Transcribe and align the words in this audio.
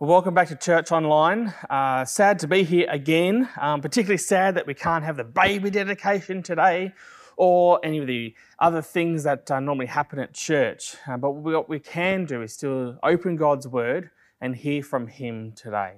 Well, 0.00 0.08
welcome 0.08 0.32
back 0.32 0.48
to 0.48 0.56
Church 0.56 0.92
Online. 0.92 1.52
Uh, 1.68 2.06
sad 2.06 2.38
to 2.38 2.48
be 2.48 2.62
here 2.62 2.86
again, 2.88 3.50
um, 3.60 3.82
particularly 3.82 4.16
sad 4.16 4.54
that 4.54 4.66
we 4.66 4.72
can't 4.72 5.04
have 5.04 5.18
the 5.18 5.24
baby 5.24 5.68
dedication 5.68 6.42
today 6.42 6.94
or 7.36 7.78
any 7.84 7.98
of 7.98 8.06
the 8.06 8.34
other 8.58 8.80
things 8.80 9.24
that 9.24 9.50
uh, 9.50 9.60
normally 9.60 9.84
happen 9.84 10.18
at 10.18 10.32
church. 10.32 10.96
Uh, 11.06 11.18
but 11.18 11.32
what 11.32 11.68
we 11.68 11.78
can 11.78 12.24
do 12.24 12.40
is 12.40 12.54
still 12.54 12.98
open 13.02 13.36
God's 13.36 13.68
Word 13.68 14.08
and 14.40 14.56
hear 14.56 14.82
from 14.82 15.06
Him 15.06 15.52
today. 15.52 15.96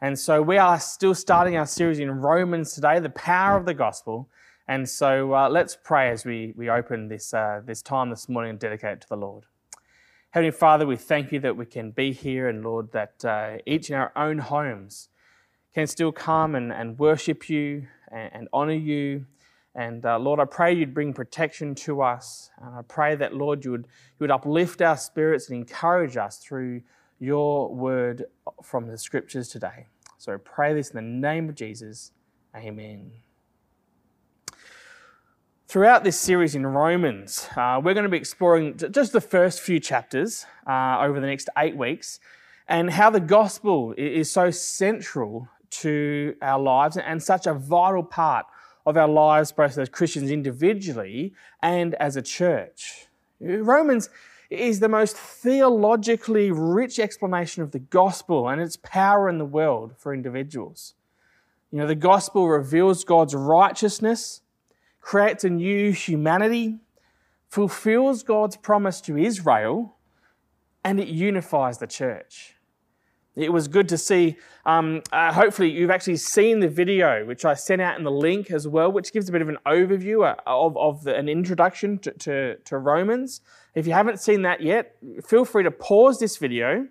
And 0.00 0.18
so 0.18 0.42
we 0.42 0.58
are 0.58 0.80
still 0.80 1.14
starting 1.14 1.56
our 1.56 1.66
series 1.66 2.00
in 2.00 2.10
Romans 2.10 2.72
today, 2.72 2.98
the 2.98 3.10
power 3.10 3.56
of 3.56 3.64
the 3.64 3.74
gospel. 3.74 4.28
And 4.66 4.88
so 4.88 5.34
uh, 5.34 5.48
let's 5.48 5.78
pray 5.84 6.10
as 6.10 6.24
we, 6.24 6.52
we 6.56 6.68
open 6.68 7.06
this, 7.06 7.32
uh, 7.32 7.60
this 7.64 7.80
time 7.80 8.10
this 8.10 8.28
morning 8.28 8.50
and 8.50 8.58
dedicate 8.58 8.94
it 8.94 9.00
to 9.02 9.08
the 9.08 9.16
Lord. 9.16 9.44
Heavenly 10.36 10.50
Father, 10.50 10.86
we 10.86 10.96
thank 10.96 11.32
you 11.32 11.40
that 11.40 11.56
we 11.56 11.64
can 11.64 11.92
be 11.92 12.12
here 12.12 12.46
and 12.46 12.62
Lord, 12.62 12.92
that 12.92 13.24
uh, 13.24 13.56
each 13.64 13.88
in 13.88 13.96
our 13.96 14.12
own 14.14 14.36
homes 14.36 15.08
can 15.74 15.86
still 15.86 16.12
come 16.12 16.54
and, 16.54 16.70
and 16.70 16.98
worship 16.98 17.48
you 17.48 17.86
and, 18.12 18.30
and 18.34 18.48
honor 18.52 18.74
you. 18.74 19.24
And 19.74 20.04
uh, 20.04 20.18
Lord, 20.18 20.38
I 20.38 20.44
pray 20.44 20.74
you'd 20.74 20.92
bring 20.92 21.14
protection 21.14 21.74
to 21.76 22.02
us. 22.02 22.50
And 22.60 22.74
I 22.74 22.82
pray 22.82 23.16
that, 23.16 23.32
Lord, 23.34 23.64
you 23.64 23.70
would, 23.70 23.86
you 23.86 24.24
would 24.24 24.30
uplift 24.30 24.82
our 24.82 24.98
spirits 24.98 25.48
and 25.48 25.56
encourage 25.56 26.18
us 26.18 26.36
through 26.36 26.82
your 27.18 27.74
word 27.74 28.26
from 28.62 28.88
the 28.88 28.98
scriptures 28.98 29.48
today. 29.48 29.86
So 30.18 30.34
I 30.34 30.36
pray 30.36 30.74
this 30.74 30.90
in 30.90 30.96
the 30.96 31.28
name 31.28 31.48
of 31.48 31.54
Jesus. 31.54 32.12
Amen. 32.54 33.10
Throughout 35.68 36.04
this 36.04 36.16
series 36.16 36.54
in 36.54 36.64
Romans, 36.64 37.48
uh, 37.56 37.80
we're 37.82 37.92
going 37.92 38.04
to 38.04 38.08
be 38.08 38.16
exploring 38.16 38.78
just 38.92 39.12
the 39.12 39.20
first 39.20 39.60
few 39.60 39.80
chapters 39.80 40.46
uh, 40.64 40.98
over 41.00 41.18
the 41.18 41.26
next 41.26 41.48
eight 41.58 41.76
weeks 41.76 42.20
and 42.68 42.88
how 42.88 43.10
the 43.10 43.18
gospel 43.18 43.92
is 43.96 44.30
so 44.30 44.52
central 44.52 45.48
to 45.70 46.36
our 46.40 46.60
lives 46.60 46.96
and 46.96 47.20
such 47.20 47.48
a 47.48 47.54
vital 47.54 48.04
part 48.04 48.46
of 48.86 48.96
our 48.96 49.08
lives, 49.08 49.50
both 49.50 49.76
as 49.76 49.88
Christians 49.88 50.30
individually 50.30 51.34
and 51.60 51.96
as 51.96 52.14
a 52.14 52.22
church. 52.22 53.08
Romans 53.40 54.08
is 54.50 54.78
the 54.78 54.88
most 54.88 55.16
theologically 55.16 56.52
rich 56.52 57.00
explanation 57.00 57.64
of 57.64 57.72
the 57.72 57.80
gospel 57.80 58.48
and 58.48 58.62
its 58.62 58.76
power 58.84 59.28
in 59.28 59.38
the 59.38 59.44
world 59.44 59.94
for 59.98 60.14
individuals. 60.14 60.94
You 61.72 61.78
know, 61.78 61.88
the 61.88 61.96
gospel 61.96 62.48
reveals 62.48 63.02
God's 63.02 63.34
righteousness 63.34 64.42
creates 65.06 65.44
a 65.44 65.48
new 65.48 65.92
humanity, 65.92 66.80
fulfills 67.48 68.24
God's 68.24 68.56
promise 68.56 69.00
to 69.02 69.16
Israel, 69.16 69.94
and 70.82 70.98
it 70.98 71.06
unifies 71.06 71.78
the 71.78 71.86
church. 71.86 72.56
It 73.36 73.52
was 73.52 73.68
good 73.68 73.88
to 73.90 73.98
see. 73.98 74.34
Um, 74.64 75.02
uh, 75.12 75.32
hopefully, 75.32 75.70
you've 75.70 75.92
actually 75.92 76.16
seen 76.16 76.58
the 76.58 76.68
video, 76.68 77.24
which 77.24 77.44
I 77.44 77.54
sent 77.54 77.80
out 77.80 77.96
in 77.96 78.02
the 78.02 78.10
link 78.10 78.50
as 78.50 78.66
well, 78.66 78.90
which 78.90 79.12
gives 79.12 79.28
a 79.28 79.32
bit 79.32 79.42
of 79.42 79.48
an 79.48 79.58
overview 79.64 80.28
uh, 80.28 80.34
of, 80.44 80.76
of 80.76 81.04
the, 81.04 81.14
an 81.14 81.28
introduction 81.28 82.00
to, 82.00 82.10
to, 82.10 82.56
to 82.56 82.78
Romans. 82.78 83.42
If 83.76 83.86
you 83.86 83.92
haven't 83.92 84.18
seen 84.18 84.42
that 84.42 84.60
yet, 84.60 84.96
feel 85.24 85.44
free 85.44 85.62
to 85.62 85.70
pause 85.70 86.18
this 86.18 86.36
video. 86.36 86.88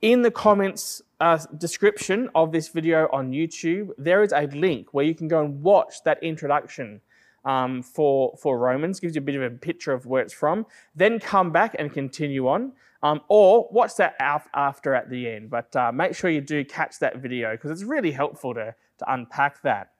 In 0.00 0.22
the 0.22 0.32
comments 0.32 1.02
uh, 1.20 1.38
description 1.56 2.30
of 2.34 2.50
this 2.50 2.66
video 2.68 3.08
on 3.12 3.30
YouTube, 3.30 3.90
there 3.96 4.24
is 4.24 4.32
a 4.32 4.46
link 4.48 4.92
where 4.92 5.04
you 5.04 5.14
can 5.14 5.28
go 5.28 5.44
and 5.44 5.62
watch 5.62 6.02
that 6.02 6.20
introduction 6.20 7.00
um, 7.48 7.82
for, 7.82 8.36
for 8.36 8.58
Romans, 8.58 9.00
gives 9.00 9.16
you 9.16 9.22
a 9.22 9.24
bit 9.24 9.34
of 9.34 9.42
a 9.42 9.50
picture 9.50 9.92
of 9.92 10.04
where 10.04 10.22
it's 10.22 10.34
from. 10.34 10.66
Then 10.94 11.18
come 11.18 11.50
back 11.50 11.74
and 11.78 11.90
continue 11.90 12.46
on. 12.46 12.72
Um, 13.02 13.22
or 13.28 13.68
watch 13.70 13.94
that 13.96 14.16
after 14.20 14.92
at 14.92 15.08
the 15.08 15.30
end. 15.30 15.48
But 15.48 15.74
uh, 15.74 15.90
make 15.92 16.14
sure 16.14 16.28
you 16.28 16.42
do 16.42 16.64
catch 16.64 16.98
that 16.98 17.18
video 17.18 17.52
because 17.52 17.70
it's 17.70 17.84
really 17.84 18.10
helpful 18.10 18.52
to, 18.54 18.74
to 18.98 19.12
unpack 19.12 19.62
that. 19.62 19.92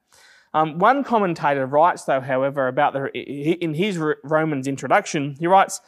Um, 0.53 0.79
one 0.79 1.05
commentator 1.05 1.65
writes, 1.65 2.05
though, 2.05 2.21
however, 2.21 2.69
about 2.69 2.93
the, 2.93 3.07
in 3.17 3.75
his 3.75 3.99
Romans 4.25 4.67
introduction, 4.67 5.37
he 5.39 5.47
writes, 5.47 5.81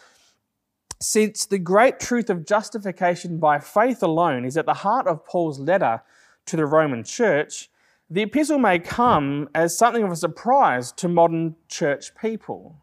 Since 1.01 1.47
the 1.47 1.59
great 1.59 2.01
truth 2.01 2.31
of 2.31 2.47
justification 2.47 3.39
by 3.39 3.59
faith 3.59 4.03
alone 4.03 4.45
is 4.47 4.57
at 4.57 4.67
the 4.67 4.75
heart 4.75 5.07
of 5.07 5.27
Paul's 5.27 5.59
letter 5.59 6.03
to 6.47 6.57
the 6.57 6.67
Roman 6.67 7.05
church, 7.05 7.69
the 8.13 8.23
epistle 8.23 8.59
may 8.59 8.81
come 8.81 9.49
as 9.55 9.79
something 9.79 10.03
of 10.03 10.11
a 10.11 10.17
surprise 10.17 10.91
to 10.91 11.07
modern 11.07 11.55
church 11.69 12.13
people. 12.21 12.75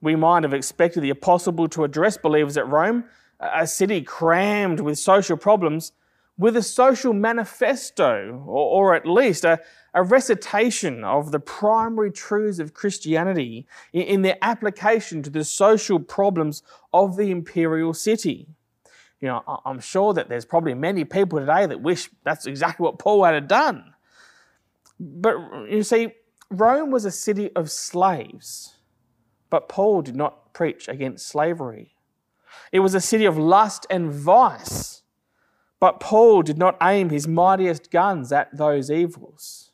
We 0.00 0.16
might 0.16 0.42
have 0.42 0.54
expected 0.54 1.02
the 1.02 1.10
apostle 1.10 1.68
to 1.68 1.84
address 1.84 2.16
believers 2.16 2.56
at 2.56 2.66
Rome, 2.66 3.04
a 3.40 3.66
city 3.66 4.00
crammed 4.00 4.80
with 4.80 4.98
social 4.98 5.36
problems, 5.36 5.92
with 6.38 6.56
a 6.56 6.62
social 6.62 7.12
manifesto, 7.12 8.42
or, 8.46 8.90
or 8.90 8.94
at 8.94 9.06
least 9.06 9.44
a, 9.44 9.60
a, 9.92 10.02
recitation 10.02 11.04
of 11.04 11.30
the 11.30 11.40
primary 11.40 12.10
truths 12.10 12.58
of 12.58 12.72
Christianity 12.72 13.66
in, 13.92 14.02
in 14.02 14.22
their 14.22 14.38
application 14.40 15.22
to 15.24 15.30
the 15.30 15.44
social 15.44 15.98
problems 15.98 16.62
of 16.94 17.16
the 17.16 17.30
imperial 17.30 17.92
city. 17.92 18.46
You 19.20 19.28
know, 19.28 19.60
I'm 19.66 19.80
sure 19.80 20.14
that 20.14 20.28
there's 20.28 20.44
probably 20.44 20.74
many 20.74 21.04
people 21.04 21.40
today 21.40 21.66
that 21.66 21.82
wish 21.82 22.08
that's 22.22 22.46
exactly 22.46 22.84
what 22.84 22.98
Paul 22.98 23.24
had 23.24 23.48
done. 23.48 23.94
But 25.00 25.36
you 25.68 25.82
see, 25.82 26.12
Rome 26.50 26.90
was 26.90 27.04
a 27.04 27.10
city 27.10 27.50
of 27.54 27.70
slaves, 27.70 28.76
but 29.50 29.68
Paul 29.68 30.02
did 30.02 30.16
not 30.16 30.52
preach 30.52 30.88
against 30.88 31.28
slavery. 31.28 31.94
It 32.72 32.80
was 32.80 32.94
a 32.94 33.00
city 33.00 33.24
of 33.24 33.38
lust 33.38 33.86
and 33.90 34.10
vice, 34.10 35.02
but 35.80 36.00
Paul 36.00 36.42
did 36.42 36.58
not 36.58 36.76
aim 36.82 37.10
his 37.10 37.28
mightiest 37.28 37.90
guns 37.90 38.32
at 38.32 38.56
those 38.56 38.90
evils. 38.90 39.70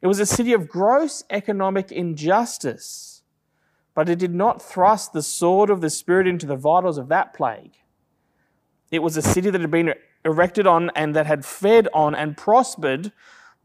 It 0.00 0.08
was 0.08 0.18
a 0.18 0.26
city 0.26 0.52
of 0.52 0.68
gross 0.68 1.22
economic 1.30 1.92
injustice, 1.92 3.22
but 3.94 4.08
it 4.08 4.18
did 4.18 4.34
not 4.34 4.60
thrust 4.60 5.12
the 5.12 5.22
sword 5.22 5.70
of 5.70 5.80
the 5.80 5.90
Spirit 5.90 6.26
into 6.26 6.46
the 6.46 6.56
vitals 6.56 6.98
of 6.98 7.08
that 7.08 7.34
plague. 7.34 7.76
It 8.90 9.00
was 9.00 9.16
a 9.16 9.22
city 9.22 9.50
that 9.50 9.60
had 9.60 9.70
been 9.70 9.94
erected 10.24 10.66
on 10.66 10.90
and 10.96 11.14
that 11.14 11.26
had 11.26 11.44
fed 11.44 11.88
on 11.94 12.14
and 12.14 12.36
prospered 12.36 13.12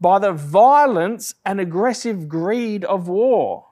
by 0.00 0.18
the 0.18 0.32
violence 0.32 1.34
and 1.44 1.60
aggressive 1.60 2.28
greed 2.28 2.84
of 2.84 3.08
war. 3.08 3.66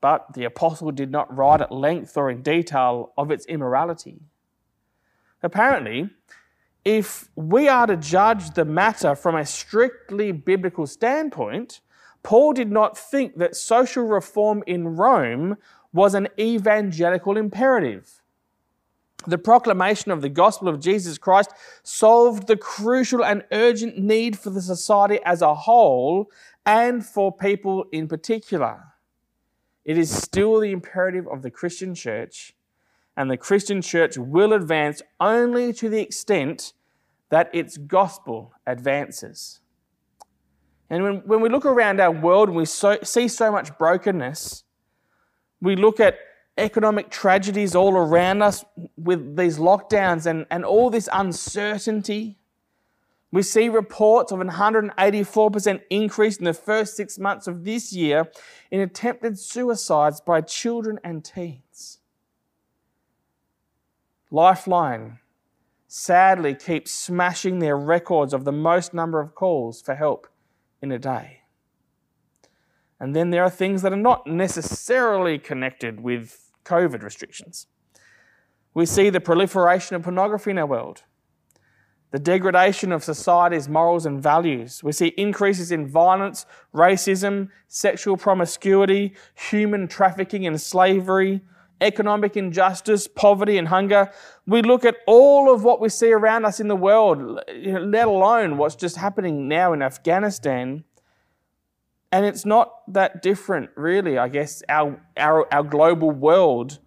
But 0.00 0.34
the 0.34 0.44
apostle 0.44 0.92
did 0.92 1.10
not 1.10 1.34
write 1.34 1.60
at 1.60 1.72
length 1.72 2.16
or 2.16 2.30
in 2.30 2.42
detail 2.42 3.12
of 3.16 3.30
its 3.30 3.46
immorality. 3.46 4.20
Apparently, 5.42 6.10
if 6.84 7.28
we 7.34 7.68
are 7.68 7.86
to 7.86 7.96
judge 7.96 8.50
the 8.50 8.64
matter 8.64 9.14
from 9.14 9.34
a 9.34 9.44
strictly 9.46 10.32
biblical 10.32 10.86
standpoint, 10.86 11.80
Paul 12.22 12.52
did 12.52 12.70
not 12.70 12.98
think 12.98 13.36
that 13.38 13.56
social 13.56 14.04
reform 14.04 14.62
in 14.66 14.96
Rome 14.96 15.56
was 15.92 16.14
an 16.14 16.28
evangelical 16.38 17.36
imperative. 17.36 18.22
The 19.26 19.38
proclamation 19.38 20.12
of 20.12 20.22
the 20.22 20.28
gospel 20.28 20.68
of 20.68 20.80
Jesus 20.80 21.18
Christ 21.18 21.50
solved 21.82 22.46
the 22.46 22.56
crucial 22.56 23.24
and 23.24 23.44
urgent 23.52 23.98
need 23.98 24.38
for 24.38 24.50
the 24.50 24.62
society 24.62 25.18
as 25.24 25.42
a 25.42 25.54
whole 25.54 26.30
and 26.64 27.04
for 27.04 27.32
people 27.32 27.86
in 27.92 28.08
particular. 28.08 28.82
It 29.84 29.98
is 29.98 30.10
still 30.10 30.60
the 30.60 30.72
imperative 30.72 31.26
of 31.28 31.42
the 31.42 31.50
Christian 31.50 31.94
church, 31.94 32.54
and 33.16 33.30
the 33.30 33.36
Christian 33.36 33.80
church 33.80 34.18
will 34.18 34.52
advance 34.52 35.00
only 35.20 35.72
to 35.74 35.88
the 35.88 36.00
extent 36.00 36.72
that 37.30 37.50
its 37.52 37.76
gospel 37.76 38.52
advances. 38.66 39.60
And 40.90 41.02
when, 41.02 41.14
when 41.26 41.40
we 41.40 41.48
look 41.48 41.64
around 41.64 42.00
our 42.00 42.10
world 42.10 42.48
and 42.48 42.56
we 42.56 42.64
so, 42.64 42.98
see 43.02 43.28
so 43.28 43.50
much 43.50 43.76
brokenness, 43.78 44.64
we 45.60 45.74
look 45.74 45.98
at 45.98 46.18
economic 46.58 47.10
tragedies 47.10 47.74
all 47.74 47.96
around 47.96 48.42
us 48.42 48.64
with 48.96 49.36
these 49.36 49.58
lockdowns 49.58 50.26
and, 50.26 50.46
and 50.50 50.64
all 50.64 50.90
this 50.90 51.08
uncertainty. 51.12 52.38
We 53.30 53.42
see 53.42 53.68
reports 53.68 54.32
of 54.32 54.40
an 54.40 54.48
184% 54.48 55.82
increase 55.90 56.36
in 56.38 56.44
the 56.44 56.54
first 56.54 56.96
six 56.96 57.18
months 57.18 57.46
of 57.46 57.64
this 57.64 57.92
year 57.92 58.30
in 58.70 58.80
attempted 58.80 59.38
suicides 59.38 60.20
by 60.20 60.40
children 60.40 60.98
and 61.04 61.24
teens. 61.24 61.98
Lifeline 64.30 65.18
sadly 65.86 66.54
keeps 66.54 66.90
smashing 66.90 67.58
their 67.58 67.76
records 67.76 68.32
of 68.32 68.44
the 68.44 68.52
most 68.52 68.94
number 68.94 69.20
of 69.20 69.34
calls 69.34 69.82
for 69.82 69.94
help 69.94 70.26
in 70.80 70.90
a 70.90 70.98
day. 70.98 71.40
And 72.98 73.14
then 73.14 73.30
there 73.30 73.44
are 73.44 73.50
things 73.50 73.82
that 73.82 73.92
are 73.92 73.96
not 73.96 74.26
necessarily 74.26 75.38
connected 75.38 76.00
with 76.00 76.45
COVID 76.66 77.02
restrictions. 77.02 77.66
We 78.74 78.84
see 78.84 79.08
the 79.08 79.20
proliferation 79.20 79.96
of 79.96 80.02
pornography 80.02 80.50
in 80.50 80.58
our 80.58 80.66
world, 80.66 81.04
the 82.10 82.18
degradation 82.18 82.92
of 82.92 83.02
society's 83.02 83.68
morals 83.68 84.04
and 84.04 84.22
values. 84.22 84.82
We 84.84 84.92
see 84.92 85.08
increases 85.16 85.72
in 85.72 85.86
violence, 85.86 86.44
racism, 86.74 87.48
sexual 87.68 88.16
promiscuity, 88.16 89.14
human 89.34 89.88
trafficking 89.88 90.46
and 90.46 90.60
slavery, 90.60 91.40
economic 91.80 92.36
injustice, 92.36 93.06
poverty, 93.06 93.58
and 93.58 93.68
hunger. 93.68 94.10
We 94.46 94.62
look 94.62 94.84
at 94.84 94.96
all 95.06 95.52
of 95.52 95.62
what 95.62 95.80
we 95.80 95.88
see 95.88 96.12
around 96.12 96.44
us 96.44 96.60
in 96.60 96.68
the 96.68 96.76
world, 96.76 97.40
let 97.54 98.08
alone 98.08 98.56
what's 98.56 98.76
just 98.76 98.96
happening 98.96 99.48
now 99.48 99.72
in 99.72 99.82
Afghanistan. 99.82 100.84
And 102.12 102.24
it's 102.24 102.46
not 102.46 102.72
that 102.92 103.22
different, 103.22 103.70
really, 103.76 104.16
I 104.16 104.28
guess, 104.28 104.62
our, 104.68 105.00
our, 105.16 105.52
our 105.52 105.62
global 105.62 106.10
world 106.10 106.78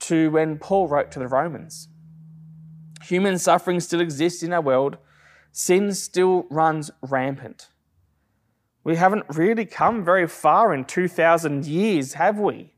to 0.00 0.30
when 0.30 0.58
Paul 0.58 0.88
wrote 0.88 1.10
to 1.12 1.18
the 1.18 1.28
Romans. 1.28 1.88
Human 3.04 3.38
suffering 3.38 3.80
still 3.80 4.00
exists 4.00 4.42
in 4.42 4.52
our 4.52 4.60
world, 4.60 4.98
sin 5.52 5.92
still 5.94 6.46
runs 6.50 6.90
rampant. 7.02 7.68
We 8.84 8.96
haven't 8.96 9.26
really 9.28 9.66
come 9.66 10.04
very 10.04 10.26
far 10.26 10.72
in 10.72 10.84
2,000 10.84 11.66
years, 11.66 12.14
have 12.14 12.38
we? 12.38 12.72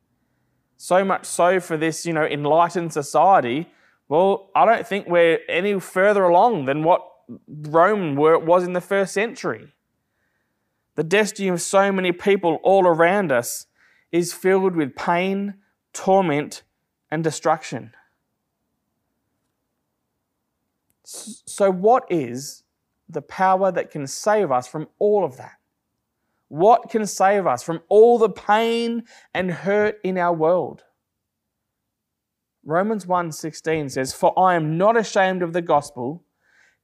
So 0.76 1.04
much 1.04 1.26
so 1.26 1.60
for 1.60 1.76
this, 1.76 2.04
you 2.04 2.12
know, 2.12 2.24
enlightened 2.24 2.92
society. 2.92 3.70
Well, 4.08 4.50
I 4.54 4.64
don't 4.64 4.86
think 4.86 5.06
we're 5.06 5.38
any 5.48 5.78
further 5.78 6.24
along 6.24 6.64
than 6.64 6.82
what 6.82 7.06
Rome 7.46 8.16
was 8.16 8.64
in 8.64 8.72
the 8.72 8.80
first 8.80 9.14
century. 9.14 9.72
The 10.94 11.04
destiny 11.04 11.48
of 11.48 11.60
so 11.60 11.90
many 11.90 12.12
people 12.12 12.58
all 12.62 12.86
around 12.86 13.32
us 13.32 13.66
is 14.10 14.32
filled 14.32 14.76
with 14.76 14.94
pain, 14.94 15.54
torment, 15.92 16.62
and 17.10 17.24
destruction. 17.24 17.94
So, 21.04 21.70
what 21.70 22.04
is 22.10 22.64
the 23.08 23.22
power 23.22 23.72
that 23.72 23.90
can 23.90 24.06
save 24.06 24.50
us 24.50 24.66
from 24.66 24.88
all 24.98 25.24
of 25.24 25.36
that? 25.36 25.56
What 26.48 26.90
can 26.90 27.06
save 27.06 27.46
us 27.46 27.62
from 27.62 27.80
all 27.88 28.18
the 28.18 28.28
pain 28.28 29.04
and 29.32 29.50
hurt 29.50 29.98
in 30.04 30.18
our 30.18 30.34
world? 30.34 30.84
Romans 32.64 33.06
1:16 33.06 33.88
says, 33.88 34.12
"For 34.12 34.38
I 34.38 34.54
am 34.54 34.76
not 34.76 34.96
ashamed 34.96 35.42
of 35.42 35.52
the 35.52 35.62
gospel, 35.62 36.24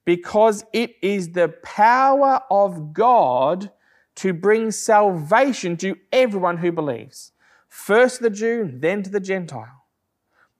because 0.05 0.65
it 0.73 0.95
is 1.01 1.31
the 1.31 1.49
power 1.63 2.41
of 2.49 2.93
God 2.93 3.71
to 4.19 4.33
bring 4.33 4.71
salvation 4.71 5.77
to 5.77 5.95
everyone 6.11 6.57
who 6.57 6.71
believes, 6.71 7.31
first 7.67 8.21
the 8.21 8.29
Jew, 8.29 8.69
then 8.73 9.03
to 9.03 9.09
the 9.09 9.19
Gentile." 9.19 9.85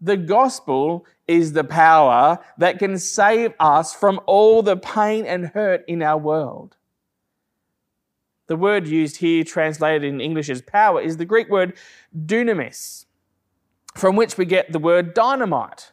The 0.02 0.18
gospel 0.18 1.06
is 1.28 1.52
the 1.52 1.66
power 1.66 2.40
that 2.58 2.80
can 2.80 2.98
save 2.98 3.54
us 3.60 3.94
from 3.94 4.20
all 4.26 4.64
the 4.64 4.78
pain 4.78 5.26
and 5.26 5.48
hurt 5.48 5.84
in 5.88 6.02
our 6.02 6.18
world. 6.18 6.78
The 8.48 8.56
word 8.56 8.88
used 8.88 9.18
here, 9.18 9.44
translated 9.44 10.04
in 10.04 10.22
English 10.22 10.50
as 10.50 10.62
power, 10.62 11.02
is 11.02 11.18
the 11.18 11.26
Greek 11.26 11.50
word 11.50 11.78
dunamis, 12.16 13.06
from 13.94 14.16
which 14.16 14.38
we 14.38 14.46
get 14.46 14.72
the 14.72 14.80
word 14.80 15.14
dynamite. 15.14 15.92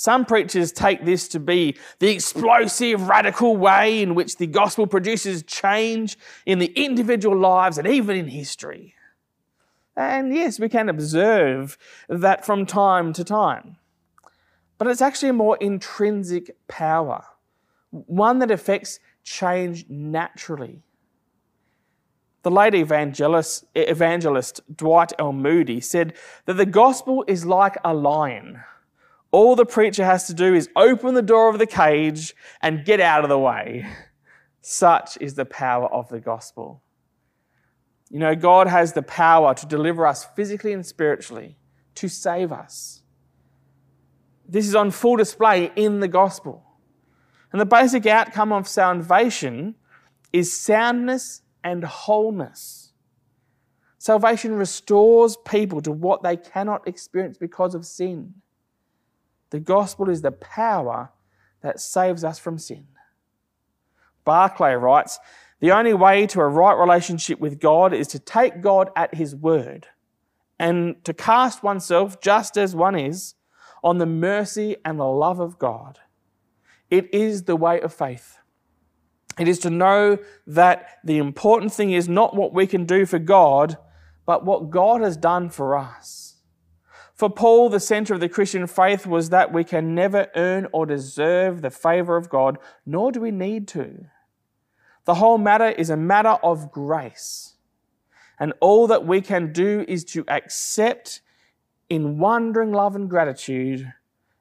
Some 0.00 0.24
preachers 0.24 0.72
take 0.72 1.04
this 1.04 1.28
to 1.28 1.38
be 1.38 1.76
the 1.98 2.08
explosive, 2.08 3.06
radical 3.06 3.58
way 3.58 4.00
in 4.00 4.14
which 4.14 4.38
the 4.38 4.46
gospel 4.46 4.86
produces 4.86 5.42
change 5.42 6.16
in 6.46 6.58
the 6.58 6.72
individual 6.74 7.36
lives 7.36 7.76
and 7.76 7.86
even 7.86 8.16
in 8.16 8.26
history. 8.28 8.94
And 9.94 10.34
yes, 10.34 10.58
we 10.58 10.70
can 10.70 10.88
observe 10.88 11.76
that 12.08 12.46
from 12.46 12.64
time 12.64 13.12
to 13.12 13.22
time. 13.22 13.76
But 14.78 14.86
it's 14.88 15.02
actually 15.02 15.28
a 15.28 15.34
more 15.34 15.58
intrinsic 15.58 16.56
power, 16.66 17.22
one 17.90 18.38
that 18.38 18.50
affects 18.50 19.00
change 19.22 19.84
naturally 19.90 20.80
the 22.42 22.50
late 22.50 22.74
evangelist, 22.74 23.66
evangelist 23.74 24.62
Dwight 24.74 25.12
L. 25.18 25.32
Moody 25.32 25.78
said 25.78 26.14
that 26.46 26.54
the 26.54 26.64
gospel 26.64 27.22
is 27.28 27.44
like 27.44 27.76
a 27.84 27.92
lion. 27.92 28.62
All 29.32 29.54
the 29.54 29.66
preacher 29.66 30.04
has 30.04 30.26
to 30.26 30.34
do 30.34 30.54
is 30.54 30.68
open 30.74 31.14
the 31.14 31.22
door 31.22 31.48
of 31.48 31.58
the 31.58 31.66
cage 31.66 32.34
and 32.60 32.84
get 32.84 33.00
out 33.00 33.22
of 33.22 33.28
the 33.28 33.38
way. 33.38 33.86
Such 34.60 35.16
is 35.20 35.34
the 35.34 35.44
power 35.44 35.86
of 35.86 36.08
the 36.08 36.20
gospel. 36.20 36.82
You 38.10 38.18
know, 38.18 38.34
God 38.34 38.66
has 38.66 38.92
the 38.92 39.02
power 39.02 39.54
to 39.54 39.66
deliver 39.66 40.06
us 40.06 40.24
physically 40.34 40.72
and 40.72 40.84
spiritually, 40.84 41.56
to 41.94 42.08
save 42.08 42.50
us. 42.50 43.02
This 44.48 44.66
is 44.66 44.74
on 44.74 44.90
full 44.90 45.16
display 45.16 45.70
in 45.76 46.00
the 46.00 46.08
gospel. 46.08 46.64
And 47.52 47.60
the 47.60 47.66
basic 47.66 48.06
outcome 48.06 48.52
of 48.52 48.66
salvation 48.66 49.76
is 50.32 50.56
soundness 50.56 51.42
and 51.62 51.84
wholeness. 51.84 52.92
Salvation 53.98 54.54
restores 54.54 55.36
people 55.36 55.80
to 55.82 55.92
what 55.92 56.22
they 56.22 56.36
cannot 56.36 56.88
experience 56.88 57.38
because 57.38 57.74
of 57.76 57.86
sin. 57.86 58.34
The 59.50 59.60
gospel 59.60 60.08
is 60.08 60.22
the 60.22 60.32
power 60.32 61.10
that 61.62 61.80
saves 61.80 62.24
us 62.24 62.38
from 62.38 62.58
sin. 62.58 62.86
Barclay 64.24 64.74
writes 64.74 65.18
The 65.60 65.72
only 65.72 65.94
way 65.94 66.26
to 66.28 66.40
a 66.40 66.48
right 66.48 66.78
relationship 66.78 67.40
with 67.40 67.60
God 67.60 67.92
is 67.92 68.08
to 68.08 68.18
take 68.18 68.60
God 68.60 68.90
at 68.96 69.14
His 69.14 69.34
word 69.34 69.88
and 70.58 71.02
to 71.04 71.14
cast 71.14 71.62
oneself, 71.62 72.20
just 72.20 72.56
as 72.56 72.76
one 72.76 72.94
is, 72.94 73.34
on 73.82 73.98
the 73.98 74.06
mercy 74.06 74.76
and 74.84 74.98
the 74.98 75.06
love 75.06 75.40
of 75.40 75.58
God. 75.58 75.98
It 76.90 77.12
is 77.14 77.44
the 77.44 77.56
way 77.56 77.80
of 77.80 77.94
faith. 77.94 78.36
It 79.38 79.48
is 79.48 79.58
to 79.60 79.70
know 79.70 80.18
that 80.46 80.98
the 81.02 81.18
important 81.18 81.72
thing 81.72 81.92
is 81.92 82.08
not 82.08 82.36
what 82.36 82.52
we 82.52 82.66
can 82.66 82.84
do 82.84 83.06
for 83.06 83.18
God, 83.18 83.78
but 84.26 84.44
what 84.44 84.70
God 84.70 85.00
has 85.00 85.16
done 85.16 85.48
for 85.48 85.76
us. 85.78 86.29
For 87.20 87.28
Paul, 87.28 87.68
the 87.68 87.80
center 87.80 88.14
of 88.14 88.20
the 88.20 88.30
Christian 88.30 88.66
faith 88.66 89.06
was 89.06 89.28
that 89.28 89.52
we 89.52 89.62
can 89.62 89.94
never 89.94 90.28
earn 90.34 90.66
or 90.72 90.86
deserve 90.86 91.60
the 91.60 91.68
favor 91.68 92.16
of 92.16 92.30
God, 92.30 92.56
nor 92.86 93.12
do 93.12 93.20
we 93.20 93.30
need 93.30 93.68
to. 93.68 94.06
The 95.04 95.16
whole 95.16 95.36
matter 95.36 95.68
is 95.68 95.90
a 95.90 95.98
matter 95.98 96.38
of 96.42 96.72
grace. 96.72 97.56
And 98.38 98.54
all 98.60 98.86
that 98.86 99.06
we 99.06 99.20
can 99.20 99.52
do 99.52 99.84
is 99.86 100.02
to 100.06 100.24
accept 100.28 101.20
in 101.90 102.18
wondering 102.18 102.72
love 102.72 102.96
and 102.96 103.10
gratitude 103.10 103.92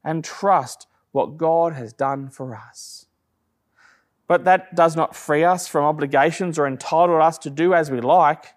and 0.02 0.24
trust 0.24 0.88
what 1.12 1.36
God 1.36 1.74
has 1.74 1.92
done 1.92 2.30
for 2.30 2.56
us. 2.56 3.08
But 4.26 4.46
that 4.46 4.74
does 4.74 4.96
not 4.96 5.18
free 5.18 5.44
us 5.44 5.68
from 5.68 5.84
obligations 5.84 6.58
or 6.58 6.66
entitle 6.66 7.22
us 7.22 7.38
to 7.40 7.50
do 7.50 7.74
as 7.74 7.92
we 7.92 8.00
like. 8.00 8.54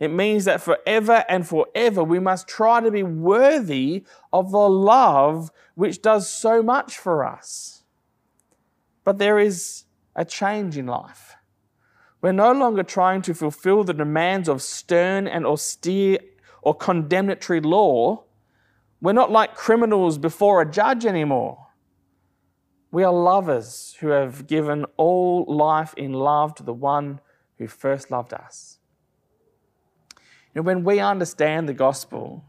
It 0.00 0.12
means 0.12 0.44
that 0.44 0.60
forever 0.60 1.24
and 1.28 1.46
forever 1.46 2.04
we 2.04 2.20
must 2.20 2.46
try 2.46 2.80
to 2.80 2.90
be 2.90 3.02
worthy 3.02 4.04
of 4.32 4.52
the 4.52 4.68
love 4.68 5.50
which 5.74 6.02
does 6.02 6.30
so 6.30 6.62
much 6.62 6.96
for 6.96 7.24
us. 7.24 7.82
But 9.04 9.18
there 9.18 9.38
is 9.38 9.84
a 10.14 10.24
change 10.24 10.76
in 10.76 10.86
life. 10.86 11.36
We're 12.20 12.32
no 12.32 12.52
longer 12.52 12.82
trying 12.82 13.22
to 13.22 13.34
fulfill 13.34 13.84
the 13.84 13.94
demands 13.94 14.48
of 14.48 14.62
stern 14.62 15.26
and 15.26 15.46
austere 15.46 16.18
or 16.62 16.74
condemnatory 16.74 17.60
law. 17.60 18.24
We're 19.00 19.12
not 19.12 19.30
like 19.30 19.54
criminals 19.54 20.18
before 20.18 20.60
a 20.60 20.70
judge 20.70 21.06
anymore. 21.06 21.68
We 22.90 23.04
are 23.04 23.12
lovers 23.12 23.96
who 24.00 24.08
have 24.08 24.46
given 24.46 24.86
all 24.96 25.44
life 25.46 25.94
in 25.96 26.12
love 26.12 26.54
to 26.56 26.62
the 26.62 26.72
one 26.72 27.20
who 27.58 27.68
first 27.68 28.10
loved 28.10 28.32
us. 28.32 28.77
And 30.54 30.64
when 30.64 30.84
we 30.84 31.00
understand 31.00 31.68
the 31.68 31.74
gospel 31.74 32.44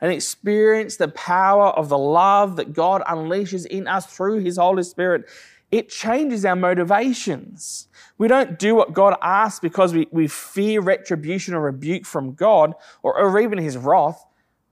and 0.00 0.12
experience 0.12 0.96
the 0.96 1.08
power 1.08 1.68
of 1.68 1.88
the 1.88 1.98
love 1.98 2.56
that 2.56 2.72
God 2.72 3.02
unleashes 3.02 3.66
in 3.66 3.86
us 3.86 4.06
through 4.06 4.40
His 4.40 4.56
Holy 4.56 4.82
Spirit, 4.82 5.26
it 5.70 5.88
changes 5.88 6.44
our 6.44 6.56
motivations. 6.56 7.88
We 8.18 8.28
don't 8.28 8.58
do 8.58 8.74
what 8.74 8.92
God 8.92 9.16
asks 9.22 9.60
because 9.60 9.94
we, 9.94 10.08
we 10.10 10.26
fear 10.26 10.80
retribution 10.80 11.54
or 11.54 11.60
rebuke 11.60 12.04
from 12.04 12.34
God 12.34 12.74
or, 13.02 13.16
or 13.18 13.38
even 13.40 13.58
His 13.58 13.76
wrath. 13.76 14.24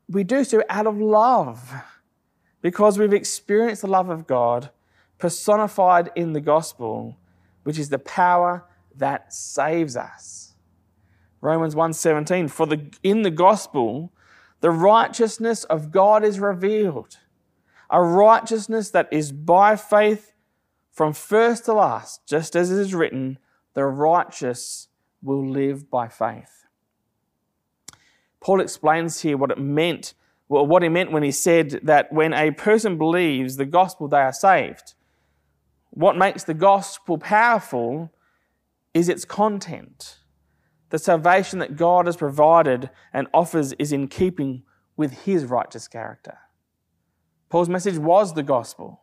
We 0.09 0.25
do 0.25 0.43
so 0.43 0.63
out 0.69 0.87
of 0.87 1.01
love 1.01 1.73
because 2.63 2.99
we've 2.99 3.13
experienced 3.13 3.83
the 3.83 3.89
love 3.89 4.09
of 4.09 4.27
God 4.27 4.71
personified 5.19 6.11
in 6.17 6.33
the 6.33 6.41
gospel, 6.41 7.17
which 7.63 7.79
is 7.79 7.89
the 7.89 7.99
power 7.99 8.65
that 8.97 9.33
saves 9.33 9.97
us. 9.97 10.48
Romans 11.41 11.75
1:17 11.75 12.51
for 12.51 12.67
the 12.67 12.91
in 13.03 13.23
the 13.23 13.31
gospel 13.31 14.13
the 14.61 14.71
righteousness 14.71 15.65
of 15.65 15.91
God 15.91 16.25
is 16.25 16.41
revealed 16.41 17.19
a 17.91 18.03
righteousness 18.03 18.91
that 18.91 19.09
is 19.13 19.33
by 19.33 19.77
faith 19.77 20.35
from 20.91 21.13
first 21.13 21.65
to 21.67 21.73
last 21.73 22.27
just 22.27 22.57
as 22.57 22.71
it 22.71 22.79
is 22.79 22.95
written 22.95 23.39
the 23.75 23.85
righteous 23.85 24.89
will 25.23 25.49
live 25.49 25.91
by 25.91 26.09
faith 26.09 26.65
Paul 28.41 28.61
explains 28.61 29.21
here 29.21 29.37
what 29.37 29.51
it 29.51 29.59
meant 29.59 30.15
well, 30.51 30.67
what 30.67 30.83
he 30.83 30.89
meant 30.89 31.13
when 31.13 31.23
he 31.23 31.31
said 31.31 31.81
that 31.83 32.11
when 32.11 32.33
a 32.33 32.51
person 32.53 32.97
believes 32.97 33.57
the 33.57 33.67
gospel 33.67 34.09
they 34.09 34.19
are 34.19 34.33
saved 34.33 34.95
what 35.91 36.17
makes 36.17 36.45
the 36.45 36.55
gospel 36.55 37.19
powerful 37.19 38.13
is 38.95 39.09
its 39.09 39.25
content. 39.25 40.19
The 40.91 40.99
salvation 40.99 41.59
that 41.59 41.77
God 41.77 42.07
has 42.07 42.17
provided 42.17 42.91
and 43.13 43.27
offers 43.35 43.73
is 43.75 43.93
in 43.93 44.09
keeping 44.09 44.63
with 44.97 45.25
his 45.25 45.45
righteous 45.45 45.87
character. 45.87 46.39
Paul's 47.49 47.69
message 47.69 47.99
was 47.99 48.35
the 48.35 48.43
gospel. 48.43 49.01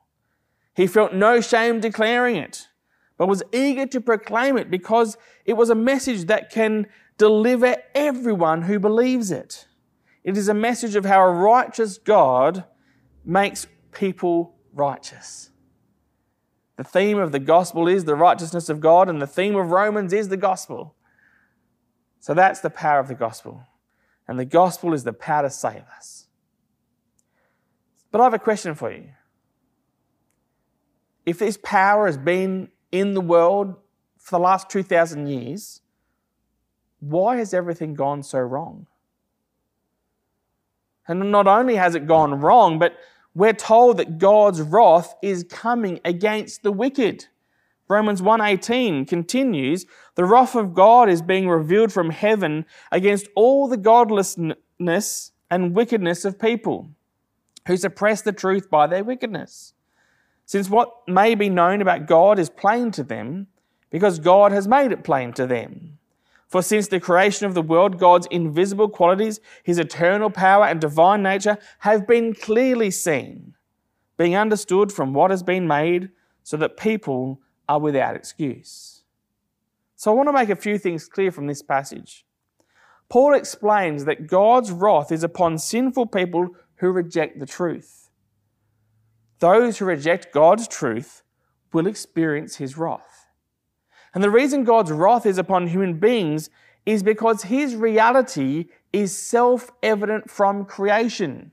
He 0.75 0.88
felt 0.88 1.13
no 1.13 1.42
shame 1.42 1.80
declaring 1.80 2.36
it, 2.36 2.68
but 3.18 3.27
was 3.27 3.44
eager 3.54 3.86
to 3.88 4.01
proclaim 4.01 4.58
it 4.58 4.70
because 4.70 5.18
it 5.46 5.54
was 5.54 5.70
a 5.70 5.75
message 5.75 6.25
that 6.25 6.50
can 6.50 6.88
deliver 7.18 7.77
everyone 7.94 8.63
who 8.63 8.80
believes 8.80 9.32
it. 9.32 9.68
It 10.24 10.38
is 10.38 10.50
a 10.50 10.54
message 10.54 10.96
of 10.96 11.06
how 11.06 11.22
a 11.22 11.32
righteous 11.32 11.98
God 11.98 12.65
makes 13.24 13.68
people 13.92 14.56
righteous. 14.74 15.51
The 16.77 16.84
theme 16.84 17.20
of 17.20 17.32
the 17.32 17.39
gospel 17.39 17.88
is 17.88 18.04
the 18.04 18.15
righteousness 18.15 18.68
of 18.68 18.82
God, 18.82 19.08
and 19.08 19.22
the 19.22 19.27
theme 19.27 19.56
of 19.56 19.72
Romans 19.72 20.12
is 20.12 20.27
the 20.27 20.36
gospel. 20.36 20.95
So 22.25 22.34
that's 22.34 22.60
the 22.62 22.72
power 22.72 23.00
of 23.00 23.08
the 23.08 23.13
gospel. 23.13 23.62
And 24.27 24.39
the 24.39 24.46
gospel 24.46 24.96
is 24.96 25.03
the 25.03 25.13
power 25.13 25.44
to 25.44 25.50
save 25.51 25.84
us. 25.96 26.25
But 28.10 28.20
I 28.20 28.24
have 28.24 28.34
a 28.34 28.39
question 28.39 28.74
for 28.74 28.91
you. 28.91 29.10
If 31.24 31.38
this 31.38 31.60
power 31.62 32.08
has 32.08 32.17
been 32.17 32.70
in 32.91 33.13
the 33.13 33.22
world 33.22 33.75
for 34.17 34.39
the 34.39 34.44
last 34.44 34.72
2,000 34.72 35.27
years, 35.27 35.82
why 37.00 37.36
has 37.36 37.53
everything 37.53 37.94
gone 37.94 38.24
so 38.24 38.39
wrong? 38.39 38.88
And 41.08 41.32
not 41.32 41.46
only 41.46 41.75
has 41.75 41.94
it 41.94 42.08
gone 42.08 42.41
wrong, 42.41 42.79
but 42.79 42.98
we're 43.36 43.53
told 43.53 43.98
that 43.98 44.17
God's 44.17 44.63
wrath 44.63 45.13
is 45.22 45.44
coming 45.44 46.00
against 46.03 46.63
the 46.63 46.72
wicked. 46.72 47.27
Romans 47.88 48.22
1:18 48.22 49.06
continues, 49.06 49.86
"The 50.15 50.25
wrath 50.25 50.56
of 50.56 50.74
God 50.74 51.08
is 51.08 51.22
being 51.22 51.48
revealed 51.48 51.92
from 51.92 52.10
heaven 52.10 52.65
against 52.92 53.27
all 53.36 53.68
the 53.68 53.77
godlessness 53.77 55.32
and 55.51 55.75
wickedness 55.75 56.25
of 56.25 56.39
people 56.39 56.89
who 57.68 57.77
suppress 57.77 58.22
the 58.22 58.32
truth 58.32 58.70
by 58.70 58.88
their 58.88 59.04
wickedness." 59.04 59.74
Since 60.46 60.70
what 60.70 61.08
may 61.08 61.36
be 61.36 61.50
known 61.50 61.82
about 61.82 62.08
God 62.08 62.39
is 62.39 62.50
plain 62.50 62.92
to 62.92 63.04
them, 63.04 63.48
because 63.89 64.20
God 64.20 64.51
has 64.51 64.68
made 64.68 64.92
it 64.92 65.04
plain 65.04 65.34
to 65.34 65.48
them. 65.48 65.98
For 66.48 66.62
since 66.62 66.88
the 66.88 67.00
creation 67.00 67.46
of 67.48 67.54
the 67.54 67.62
world, 67.62 67.98
God's 67.98 68.27
invisible 68.27 68.89
qualities, 68.89 69.39
his 69.63 69.80
eternal 69.80 70.30
power 70.30 70.65
and 70.65 70.80
divine 70.80 71.24
nature 71.24 71.58
have 71.80 72.06
been 72.06 72.34
clearly 72.34 72.92
seen, 72.92 73.56
being 74.18 74.36
understood 74.36 74.92
from 74.92 75.13
what 75.13 75.32
has 75.32 75.44
been 75.44 75.68
made, 75.68 76.10
so 76.44 76.58
that 76.58 76.77
people 76.77 77.42
are 77.68 77.80
without 77.80 78.16
excuse. 78.16 79.04
So 79.96 80.12
I 80.12 80.14
want 80.16 80.30
to 80.30 80.34
make 80.34 80.50
a 80.50 80.56
few 80.56 80.78
things 80.78 81.08
clear 81.08 81.32
from 81.32 81.48
this 81.48 81.62
passage. 81.62 82.26
Paul 83.10 83.34
explains 83.34 84.06
that 84.06 84.28
God's 84.28 84.72
wrath 84.72 85.12
is 85.12 85.24
upon 85.24 85.58
sinful 85.58 86.08
people 86.08 86.50
who 86.78 86.92
reject 86.92 87.40
the 87.40 87.46
truth. 87.46 88.10
Those 89.40 89.78
who 89.78 89.86
reject 89.86 90.34
God's 90.34 90.68
truth 90.68 91.24
will 91.72 91.88
experience 91.88 92.56
his 92.56 92.78
wrath. 92.78 93.28
And 94.14 94.24
the 94.24 94.30
reason 94.30 94.64
God's 94.64 94.92
wrath 94.92 95.26
is 95.26 95.38
upon 95.38 95.68
human 95.68 96.00
beings 96.00 96.50
is 96.86 97.04
because 97.04 97.44
his 97.44 97.76
reality 97.76 98.66
is 98.94 99.18
self 99.18 99.72
evident 99.84 100.30
from 100.30 100.66
creation. 100.66 101.52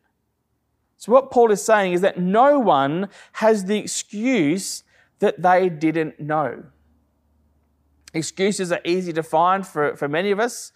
So, 0.97 1.11
what 1.11 1.33
Paul 1.33 1.50
is 1.50 1.64
saying 1.64 1.95
is 1.95 2.00
that 2.02 2.19
no 2.19 2.61
one 2.61 3.09
has 3.33 3.64
the 3.64 3.78
excuse 3.78 4.85
that 5.22 5.40
they 5.40 5.68
didn't 5.68 6.18
know. 6.18 6.64
Excuses 8.12 8.72
are 8.72 8.80
easy 8.84 9.12
to 9.12 9.22
find 9.22 9.64
for, 9.64 9.94
for 9.96 10.08
many 10.08 10.32
of 10.32 10.40
us. 10.40 10.72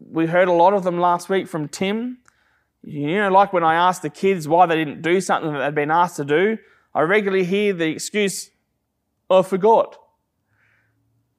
We 0.00 0.26
heard 0.26 0.46
a 0.46 0.52
lot 0.52 0.72
of 0.72 0.84
them 0.84 1.00
last 1.00 1.28
week 1.28 1.48
from 1.48 1.66
Tim. 1.66 2.18
You 2.84 3.16
know, 3.16 3.28
like 3.28 3.52
when 3.52 3.64
I 3.64 3.74
asked 3.74 4.02
the 4.02 4.08
kids 4.08 4.46
why 4.46 4.66
they 4.66 4.76
didn't 4.76 5.02
do 5.02 5.20
something 5.20 5.52
that 5.52 5.58
they'd 5.58 5.74
been 5.74 5.90
asked 5.90 6.14
to 6.16 6.24
do, 6.24 6.58
I 6.94 7.00
regularly 7.00 7.44
hear 7.44 7.72
the 7.72 7.88
excuse, 7.88 8.52
I 9.28 9.42
forgot. 9.42 9.98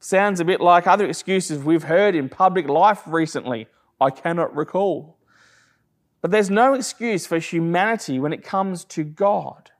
Sounds 0.02 0.42
a 0.42 0.46
bit 0.46 0.60
like 0.60 0.86
other 0.86 1.08
excuses 1.08 1.64
we've 1.64 1.84
heard 1.84 2.14
in 2.14 2.28
public 2.28 2.68
life 2.68 3.04
recently. 3.08 3.68
I 4.02 4.10
cannot 4.10 4.54
recall. 4.54 5.18
But 6.22 6.32
there's 6.32 6.50
no 6.50 6.74
excuse 6.74 7.26
for 7.26 7.40
humanity 7.40 8.20
when 8.20 8.34
it 8.34 8.44
comes 8.44 8.84
to 8.86 9.06
God. 9.06 9.72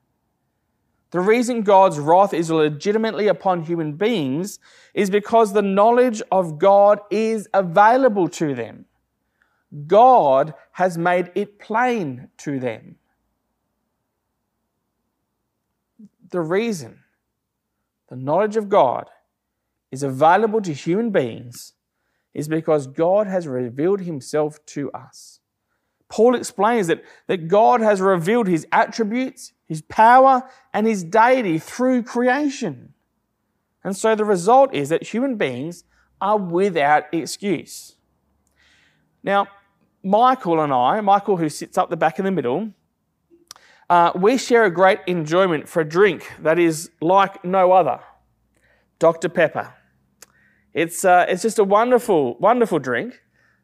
The 1.10 1.20
reason 1.20 1.62
God's 1.62 1.98
wrath 1.98 2.32
is 2.32 2.50
legitimately 2.50 3.26
upon 3.26 3.62
human 3.62 3.94
beings 3.94 4.58
is 4.94 5.10
because 5.10 5.52
the 5.52 5.62
knowledge 5.62 6.22
of 6.30 6.58
God 6.58 7.00
is 7.10 7.48
available 7.52 8.28
to 8.28 8.54
them. 8.54 8.84
God 9.86 10.54
has 10.72 10.96
made 10.96 11.30
it 11.34 11.58
plain 11.58 12.28
to 12.38 12.60
them. 12.60 12.96
The 16.30 16.40
reason 16.40 17.00
the 18.08 18.16
knowledge 18.16 18.56
of 18.56 18.68
God 18.68 19.08
is 19.90 20.02
available 20.02 20.60
to 20.62 20.72
human 20.72 21.10
beings 21.10 21.72
is 22.34 22.48
because 22.48 22.86
God 22.86 23.26
has 23.26 23.48
revealed 23.48 24.00
himself 24.00 24.64
to 24.66 24.90
us. 24.92 25.39
Paul 26.10 26.34
explains 26.34 26.88
that, 26.88 27.02
that 27.28 27.48
God 27.48 27.80
has 27.80 28.00
revealed 28.00 28.48
his 28.48 28.66
attributes, 28.72 29.52
his 29.66 29.80
power, 29.82 30.42
and 30.74 30.86
his 30.86 31.02
deity 31.02 31.58
through 31.58 32.02
creation. 32.02 32.92
And 33.82 33.96
so 33.96 34.14
the 34.14 34.26
result 34.26 34.74
is 34.74 34.90
that 34.90 35.02
human 35.04 35.36
beings 35.36 35.84
are 36.20 36.36
without 36.36 37.04
excuse. 37.14 37.96
Now, 39.22 39.48
Michael 40.02 40.60
and 40.60 40.72
I, 40.72 41.00
Michael 41.00 41.38
who 41.38 41.48
sits 41.48 41.78
up 41.78 41.88
the 41.88 41.96
back 41.96 42.18
in 42.18 42.24
the 42.26 42.30
middle, 42.30 42.72
uh, 43.88 44.12
we 44.14 44.36
share 44.36 44.64
a 44.64 44.70
great 44.70 44.98
enjoyment 45.06 45.68
for 45.68 45.80
a 45.80 45.88
drink 45.88 46.30
that 46.40 46.58
is 46.58 46.90
like 47.00 47.44
no 47.44 47.72
other 47.72 48.00
Dr. 48.98 49.28
Pepper. 49.28 49.72
It's, 50.74 51.04
uh, 51.04 51.26
it's 51.28 51.42
just 51.42 51.58
a 51.58 51.64
wonderful, 51.64 52.36
wonderful 52.38 52.78
drink. 52.78 53.20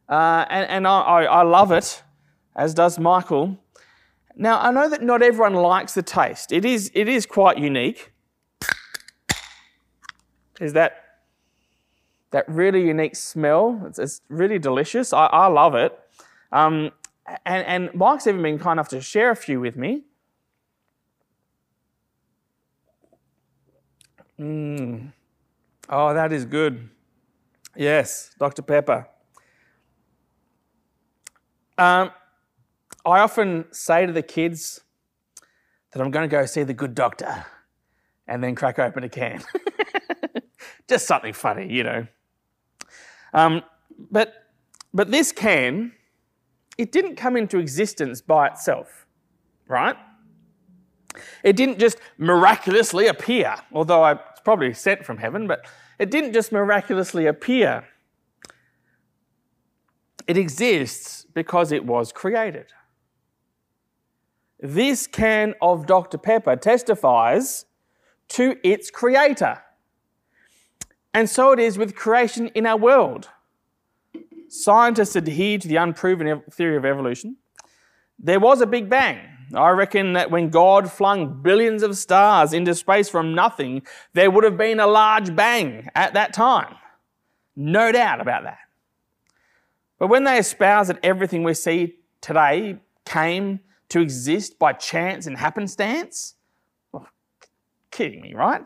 Uh, 0.08 0.44
and 0.48 0.70
and 0.70 0.86
I, 0.86 1.24
I 1.24 1.42
love 1.42 1.72
it, 1.72 2.02
as 2.56 2.74
does 2.74 2.98
Michael. 2.98 3.58
Now, 4.34 4.60
I 4.60 4.70
know 4.70 4.88
that 4.88 5.02
not 5.02 5.22
everyone 5.22 5.54
likes 5.54 5.94
the 5.94 6.02
taste. 6.02 6.52
It 6.52 6.64
is, 6.64 6.90
it 6.94 7.08
is 7.08 7.26
quite 7.26 7.58
unique. 7.58 8.12
Is 10.60 10.72
that 10.72 11.02
that 12.30 12.48
really 12.48 12.86
unique 12.86 13.14
smell? 13.14 13.82
It's, 13.86 13.98
it's 13.98 14.20
really 14.28 14.58
delicious. 14.58 15.12
I, 15.12 15.26
I 15.26 15.46
love 15.46 15.74
it. 15.74 15.98
Um, 16.50 16.90
and, 17.44 17.66
and 17.66 17.94
Mike's 17.94 18.26
even 18.26 18.42
been 18.42 18.58
kind 18.58 18.78
enough 18.78 18.88
to 18.88 19.00
share 19.00 19.30
a 19.30 19.36
few 19.36 19.60
with 19.60 19.76
me. 19.76 20.04
Mmm. 24.38 25.12
Oh, 25.88 26.12
that 26.12 26.32
is 26.32 26.44
good. 26.44 26.90
Yes, 27.74 28.34
Dr. 28.38 28.62
Pepper. 28.62 29.08
Um, 31.78 32.10
I 33.06 33.20
often 33.20 33.66
say 33.70 34.04
to 34.04 34.12
the 34.12 34.22
kids 34.22 34.80
that 35.92 36.02
I'm 36.02 36.10
going 36.10 36.28
to 36.28 36.36
go 36.36 36.44
see 36.44 36.64
the 36.64 36.74
good 36.74 36.94
doctor 36.94 37.46
and 38.26 38.42
then 38.42 38.56
crack 38.56 38.80
open 38.80 39.04
a 39.04 39.08
can. 39.08 39.42
Just 40.88 41.06
something 41.06 41.32
funny, 41.32 41.72
you 41.72 41.84
know. 41.84 42.06
Um, 43.32 43.62
but, 44.10 44.34
but 44.92 45.12
this 45.12 45.30
can, 45.30 45.92
it 46.78 46.90
didn't 46.90 47.14
come 47.14 47.36
into 47.36 47.58
existence 47.58 48.20
by 48.20 48.48
itself, 48.48 49.06
right? 49.68 49.96
It 51.44 51.54
didn't 51.56 51.78
just 51.78 51.98
miraculously 52.18 53.06
appear, 53.06 53.54
although 53.72 54.02
I, 54.02 54.12
it's 54.12 54.40
probably 54.44 54.74
sent 54.74 55.04
from 55.04 55.16
heaven, 55.16 55.46
but 55.46 55.66
it 55.98 56.10
didn't 56.10 56.32
just 56.34 56.52
miraculously 56.52 57.26
appear. 57.26 57.84
It 60.26 60.36
exists 60.36 61.26
because 61.32 61.72
it 61.72 61.84
was 61.84 62.12
created. 62.12 62.66
This 64.60 65.06
can 65.06 65.54
of 65.60 65.86
Dr. 65.86 66.18
Pepper 66.18 66.56
testifies 66.56 67.66
to 68.28 68.56
its 68.64 68.90
creator. 68.90 69.62
And 71.12 71.28
so 71.28 71.52
it 71.52 71.58
is 71.58 71.78
with 71.78 71.94
creation 71.94 72.48
in 72.48 72.66
our 72.66 72.76
world. 72.76 73.28
Scientists 74.48 75.16
adhere 75.16 75.58
to 75.58 75.68
the 75.68 75.76
unproven 75.76 76.42
theory 76.50 76.76
of 76.76 76.84
evolution. 76.84 77.36
There 78.18 78.40
was 78.40 78.60
a 78.60 78.66
Big 78.66 78.88
Bang. 78.88 79.18
I 79.54 79.70
reckon 79.70 80.14
that 80.14 80.30
when 80.30 80.50
God 80.50 80.90
flung 80.90 81.42
billions 81.42 81.82
of 81.82 81.96
stars 81.96 82.52
into 82.52 82.74
space 82.74 83.08
from 83.08 83.34
nothing, 83.34 83.82
there 84.12 84.30
would 84.30 84.44
have 84.44 84.56
been 84.56 84.80
a 84.80 84.86
large 84.86 85.36
bang 85.36 85.88
at 85.94 86.14
that 86.14 86.32
time. 86.32 86.74
No 87.54 87.92
doubt 87.92 88.20
about 88.20 88.42
that. 88.42 88.58
But 89.98 90.08
when 90.08 90.24
they 90.24 90.38
espouse 90.38 90.88
that 90.88 90.98
everything 91.02 91.42
we 91.42 91.54
see 91.54 91.96
today 92.20 92.78
came 93.04 93.60
to 93.88 94.00
exist 94.00 94.58
by 94.58 94.72
chance 94.72 95.26
and 95.26 95.36
happenstance, 95.36 96.34
oh, 96.92 96.98
well, 96.98 97.08
kidding 97.90 98.20
me, 98.20 98.34
right? 98.34 98.62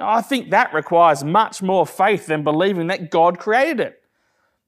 I 0.00 0.20
think 0.20 0.50
that 0.50 0.74
requires 0.74 1.24
much 1.24 1.62
more 1.62 1.86
faith 1.86 2.26
than 2.26 2.44
believing 2.44 2.88
that 2.88 3.10
God 3.10 3.38
created 3.38 3.80
it. 3.80 4.02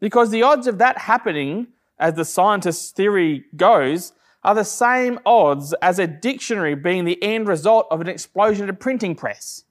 Because 0.01 0.31
the 0.31 0.43
odds 0.43 0.67
of 0.67 0.79
that 0.79 0.97
happening 0.97 1.69
as 2.01 2.15
the 2.15 2.25
scientist's 2.25 2.91
theory 2.91 3.45
goes, 3.55 4.13
are 4.43 4.55
the 4.55 4.65
same 4.65 5.21
odds 5.27 5.75
as 5.83 5.99
a 5.99 6.07
dictionary 6.07 6.75
being 6.75 7.05
the 7.05 7.23
end 7.23 7.47
result 7.47 7.87
of 7.91 8.01
an 8.01 8.09
explosion 8.09 8.65
at 8.65 8.71
a 8.71 8.77
printing 8.77 9.15
press. 9.15 9.65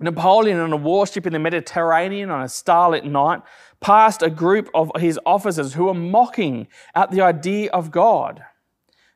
Napoleon 0.00 0.58
on 0.58 0.72
a 0.72 0.76
warship 0.76 1.26
in 1.26 1.32
the 1.32 1.38
Mediterranean 1.38 2.30
on 2.30 2.42
a 2.42 2.48
starlit 2.48 3.04
night 3.04 3.40
passed 3.80 4.22
a 4.22 4.30
group 4.30 4.68
of 4.74 4.90
his 4.98 5.18
officers 5.24 5.74
who 5.74 5.84
were 5.84 5.94
mocking 5.94 6.68
at 6.94 7.10
the 7.10 7.20
idea 7.20 7.70
of 7.70 7.90
God. 7.90 8.42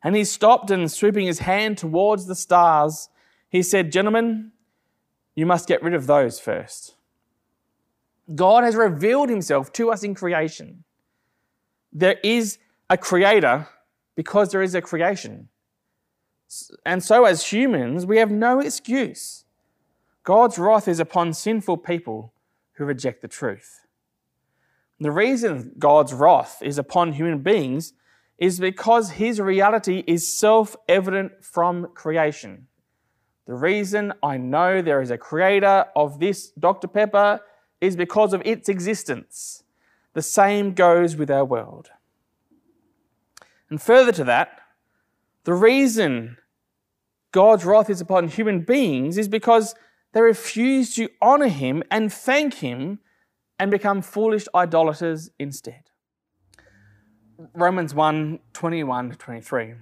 And 0.02 0.16
he 0.16 0.24
stopped 0.24 0.70
and 0.70 0.90
sweeping 0.90 1.26
his 1.26 1.40
hand 1.40 1.78
towards 1.78 2.26
the 2.26 2.34
stars, 2.34 3.08
he 3.48 3.62
said, 3.62 3.92
Gentlemen, 3.92 4.52
you 5.34 5.46
must 5.46 5.68
get 5.68 5.82
rid 5.82 5.94
of 5.94 6.06
those 6.06 6.40
first. 6.40 6.94
God 8.34 8.64
has 8.64 8.74
revealed 8.74 9.28
himself 9.28 9.72
to 9.74 9.90
us 9.90 10.02
in 10.02 10.14
creation. 10.14 10.84
There 11.92 12.18
is 12.22 12.58
a 12.88 12.96
creator 12.96 13.68
because 14.14 14.50
there 14.50 14.62
is 14.62 14.74
a 14.74 14.80
creation. 14.80 15.48
And 16.84 17.02
so, 17.02 17.24
as 17.24 17.50
humans, 17.52 18.06
we 18.06 18.18
have 18.18 18.30
no 18.30 18.60
excuse. 18.60 19.44
God's 20.22 20.58
wrath 20.58 20.86
is 20.86 21.00
upon 21.00 21.32
sinful 21.32 21.78
people 21.78 22.32
who 22.74 22.84
reject 22.84 23.22
the 23.22 23.28
truth. 23.28 23.81
The 25.02 25.10
reason 25.10 25.72
God's 25.80 26.14
wrath 26.14 26.62
is 26.62 26.78
upon 26.78 27.14
human 27.14 27.40
beings 27.40 27.92
is 28.38 28.60
because 28.60 29.10
his 29.10 29.40
reality 29.40 30.04
is 30.06 30.32
self 30.32 30.76
evident 30.88 31.44
from 31.44 31.88
creation. 31.92 32.68
The 33.48 33.54
reason 33.54 34.12
I 34.22 34.36
know 34.36 34.80
there 34.80 35.02
is 35.02 35.10
a 35.10 35.18
creator 35.18 35.86
of 35.96 36.20
this 36.20 36.50
Dr. 36.50 36.86
Pepper 36.86 37.40
is 37.80 37.96
because 37.96 38.32
of 38.32 38.42
its 38.44 38.68
existence. 38.68 39.64
The 40.12 40.22
same 40.22 40.72
goes 40.72 41.16
with 41.16 41.32
our 41.32 41.44
world. 41.44 41.90
And 43.70 43.82
further 43.82 44.12
to 44.12 44.24
that, 44.24 44.60
the 45.42 45.54
reason 45.54 46.36
God's 47.32 47.64
wrath 47.64 47.90
is 47.90 48.00
upon 48.00 48.28
human 48.28 48.60
beings 48.60 49.18
is 49.18 49.26
because 49.26 49.74
they 50.12 50.20
refuse 50.20 50.94
to 50.94 51.08
honor 51.20 51.48
him 51.48 51.82
and 51.90 52.12
thank 52.12 52.54
him 52.54 53.00
and 53.62 53.70
become 53.70 54.02
foolish 54.02 54.48
idolaters 54.56 55.30
instead. 55.38 55.84
Romans 57.54 57.94
1 57.94 58.40
21 58.52 59.10
to 59.10 59.16
23. 59.16 59.74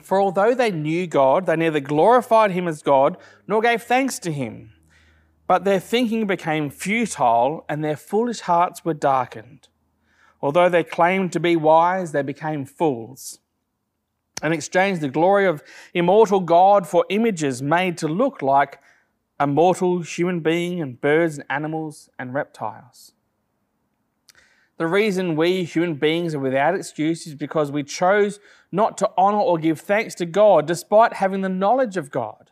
For 0.00 0.18
although 0.18 0.54
they 0.54 0.70
knew 0.70 1.06
God, 1.06 1.44
they 1.44 1.56
neither 1.56 1.80
glorified 1.80 2.52
him 2.52 2.66
as 2.66 2.80
God 2.80 3.18
nor 3.46 3.60
gave 3.60 3.82
thanks 3.82 4.18
to 4.20 4.32
him. 4.32 4.72
But 5.46 5.64
their 5.64 5.80
thinking 5.80 6.26
became 6.26 6.70
futile 6.70 7.66
and 7.68 7.84
their 7.84 7.94
foolish 7.94 8.40
hearts 8.40 8.86
were 8.86 8.94
darkened. 8.94 9.68
Although 10.40 10.70
they 10.70 10.82
claimed 10.82 11.30
to 11.32 11.40
be 11.40 11.56
wise, 11.56 12.12
they 12.12 12.22
became 12.22 12.64
fools 12.64 13.38
and 14.40 14.54
exchanged 14.54 15.02
the 15.02 15.10
glory 15.10 15.46
of 15.46 15.62
immortal 15.92 16.40
God 16.40 16.86
for 16.86 17.04
images 17.10 17.60
made 17.60 17.98
to 17.98 18.08
look 18.08 18.40
like 18.40 18.80
a 19.40 19.46
mortal 19.46 20.00
human 20.00 20.40
being 20.40 20.80
and 20.80 21.00
birds 21.00 21.38
and 21.38 21.46
animals 21.48 22.10
and 22.18 22.34
reptiles. 22.34 23.12
The 24.78 24.86
reason 24.86 25.36
we 25.36 25.64
human 25.64 25.94
beings 25.94 26.34
are 26.34 26.40
without 26.40 26.74
excuse 26.74 27.26
is 27.26 27.34
because 27.34 27.70
we 27.70 27.82
chose 27.82 28.38
not 28.70 28.96
to 28.98 29.10
honor 29.16 29.38
or 29.38 29.58
give 29.58 29.80
thanks 29.80 30.14
to 30.16 30.26
God 30.26 30.66
despite 30.66 31.14
having 31.14 31.40
the 31.40 31.48
knowledge 31.48 31.96
of 31.96 32.10
God. 32.10 32.50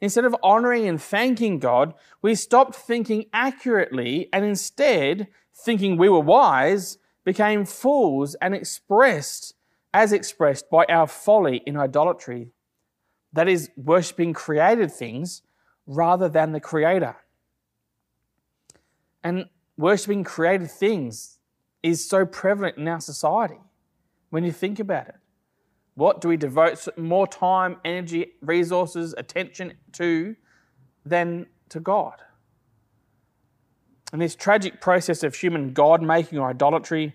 Instead 0.00 0.24
of 0.24 0.36
honoring 0.42 0.86
and 0.86 1.00
thanking 1.00 1.58
God, 1.58 1.94
we 2.22 2.34
stopped 2.34 2.74
thinking 2.74 3.26
accurately 3.32 4.28
and 4.32 4.44
instead, 4.44 5.28
thinking 5.54 5.96
we 5.96 6.08
were 6.08 6.20
wise, 6.20 6.98
became 7.24 7.64
fools 7.64 8.36
and 8.36 8.54
expressed 8.54 9.54
as 9.92 10.12
expressed 10.12 10.68
by 10.70 10.84
our 10.84 11.06
folly 11.06 11.62
in 11.66 11.76
idolatry. 11.76 12.50
That 13.32 13.48
is, 13.48 13.70
worshipping 13.76 14.34
created 14.34 14.92
things 14.92 15.42
rather 15.86 16.28
than 16.28 16.52
the 16.52 16.60
Creator. 16.60 17.16
And 19.22 19.46
worshipping 19.76 20.24
created 20.24 20.70
things 20.70 21.38
is 21.82 22.08
so 22.08 22.24
prevalent 22.26 22.76
in 22.76 22.88
our 22.88 23.00
society 23.00 23.60
when 24.30 24.44
you 24.44 24.52
think 24.52 24.78
about 24.78 25.08
it. 25.08 25.16
What 25.94 26.20
do 26.20 26.28
we 26.28 26.36
devote 26.36 26.86
more 26.98 27.26
time, 27.26 27.76
energy, 27.84 28.32
resources, 28.42 29.14
attention 29.16 29.74
to 29.92 30.36
than 31.04 31.46
to 31.70 31.80
God? 31.80 32.20
And 34.12 34.20
this 34.20 34.34
tragic 34.34 34.80
process 34.80 35.22
of 35.22 35.34
human 35.34 35.72
God 35.72 36.02
making 36.02 36.38
or 36.38 36.50
idolatry, 36.50 37.14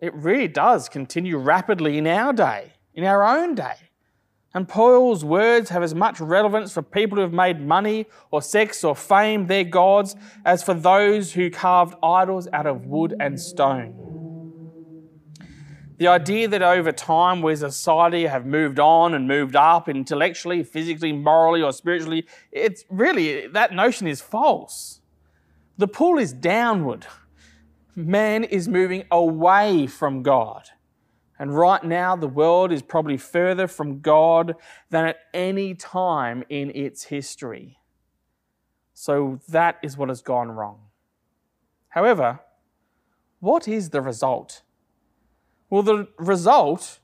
it 0.00 0.14
really 0.14 0.48
does 0.48 0.88
continue 0.88 1.36
rapidly 1.38 1.98
in 1.98 2.06
our 2.06 2.32
day, 2.32 2.72
in 2.94 3.04
our 3.04 3.22
own 3.22 3.54
day. 3.54 3.76
And 4.54 4.68
Paul's 4.68 5.24
words 5.24 5.70
have 5.70 5.82
as 5.82 5.96
much 5.96 6.20
relevance 6.20 6.72
for 6.72 6.80
people 6.80 7.16
who 7.16 7.22
have 7.22 7.32
made 7.32 7.60
money 7.60 8.06
or 8.30 8.40
sex 8.40 8.84
or 8.84 8.94
fame 8.94 9.48
their 9.48 9.64
gods 9.64 10.14
as 10.44 10.62
for 10.62 10.74
those 10.74 11.32
who 11.32 11.50
carved 11.50 11.96
idols 12.04 12.46
out 12.52 12.66
of 12.66 12.86
wood 12.86 13.16
and 13.18 13.40
stone. 13.40 14.04
The 15.96 16.06
idea 16.06 16.46
that 16.48 16.62
over 16.62 16.92
time 16.92 17.42
we 17.42 17.52
as 17.52 17.62
a 17.62 17.70
society 17.70 18.26
have 18.26 18.46
moved 18.46 18.78
on 18.78 19.14
and 19.14 19.26
moved 19.26 19.56
up 19.56 19.88
intellectually, 19.88 20.62
physically, 20.62 21.12
morally, 21.12 21.62
or 21.62 21.72
spiritually, 21.72 22.26
it's 22.52 22.84
really, 22.88 23.48
that 23.48 23.72
notion 23.72 24.06
is 24.06 24.20
false. 24.20 25.00
The 25.78 25.88
pull 25.88 26.18
is 26.18 26.32
downward. 26.32 27.06
Man 27.96 28.44
is 28.44 28.68
moving 28.68 29.04
away 29.10 29.86
from 29.88 30.22
God. 30.22 30.68
And 31.38 31.56
right 31.56 31.82
now, 31.82 32.14
the 32.14 32.28
world 32.28 32.70
is 32.70 32.82
probably 32.82 33.16
further 33.16 33.66
from 33.66 34.00
God 34.00 34.54
than 34.90 35.06
at 35.06 35.18
any 35.32 35.74
time 35.74 36.44
in 36.48 36.70
its 36.74 37.04
history. 37.04 37.78
So 38.92 39.40
that 39.48 39.78
is 39.82 39.96
what 39.96 40.08
has 40.08 40.22
gone 40.22 40.50
wrong. 40.50 40.78
However, 41.88 42.40
what 43.40 43.66
is 43.66 43.90
the 43.90 44.00
result? 44.00 44.62
Well, 45.68 45.82
the 45.82 46.08
result 46.18 47.00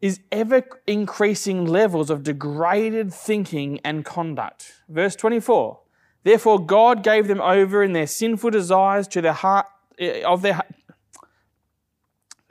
is 0.00 0.20
ever 0.30 0.62
increasing 0.86 1.66
levels 1.66 2.08
of 2.08 2.22
degraded 2.22 3.12
thinking 3.12 3.80
and 3.84 4.04
conduct. 4.04 4.74
Verse 4.88 5.16
24 5.16 5.80
Therefore, 6.24 6.64
God 6.64 7.02
gave 7.02 7.26
them 7.28 7.40
over 7.40 7.82
in 7.82 7.92
their 7.92 8.06
sinful 8.06 8.50
desires 8.50 9.08
to 9.08 9.20
the 9.20 9.32
heart 9.32 9.66
eh, 9.98 10.22
of 10.22 10.42
their. 10.42 10.62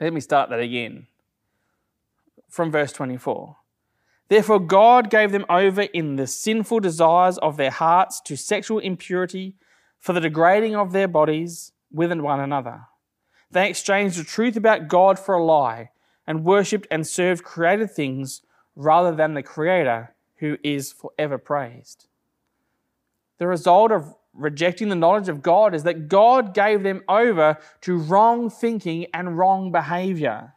Let 0.00 0.12
me 0.12 0.20
start 0.20 0.50
that 0.50 0.60
again 0.60 1.06
from 2.48 2.70
verse 2.70 2.92
24. 2.92 3.56
Therefore, 4.28 4.60
God 4.60 5.10
gave 5.10 5.32
them 5.32 5.46
over 5.48 5.82
in 5.82 6.16
the 6.16 6.26
sinful 6.26 6.80
desires 6.80 7.38
of 7.38 7.56
their 7.56 7.70
hearts 7.70 8.20
to 8.22 8.36
sexual 8.36 8.78
impurity 8.78 9.54
for 9.98 10.12
the 10.12 10.20
degrading 10.20 10.76
of 10.76 10.92
their 10.92 11.08
bodies 11.08 11.72
with 11.90 12.12
one 12.12 12.40
another. 12.40 12.82
They 13.50 13.68
exchanged 13.68 14.18
the 14.18 14.24
truth 14.24 14.56
about 14.56 14.88
God 14.88 15.18
for 15.18 15.34
a 15.34 15.42
lie 15.42 15.90
and 16.26 16.44
worshipped 16.44 16.86
and 16.90 17.06
served 17.06 17.42
created 17.42 17.90
things 17.90 18.42
rather 18.76 19.14
than 19.14 19.34
the 19.34 19.42
Creator 19.42 20.14
who 20.36 20.58
is 20.62 20.92
forever 20.92 21.38
praised. 21.38 22.06
The 23.38 23.46
result 23.46 23.90
of 23.90 24.14
rejecting 24.34 24.88
the 24.88 24.94
knowledge 24.94 25.28
of 25.28 25.42
God 25.42 25.74
is 25.74 25.82
that 25.82 26.08
God 26.08 26.54
gave 26.54 26.82
them 26.82 27.02
over 27.08 27.58
to 27.82 27.96
wrong 27.96 28.50
thinking 28.50 29.06
and 29.12 29.36
wrong 29.36 29.72
behavior. 29.72 30.54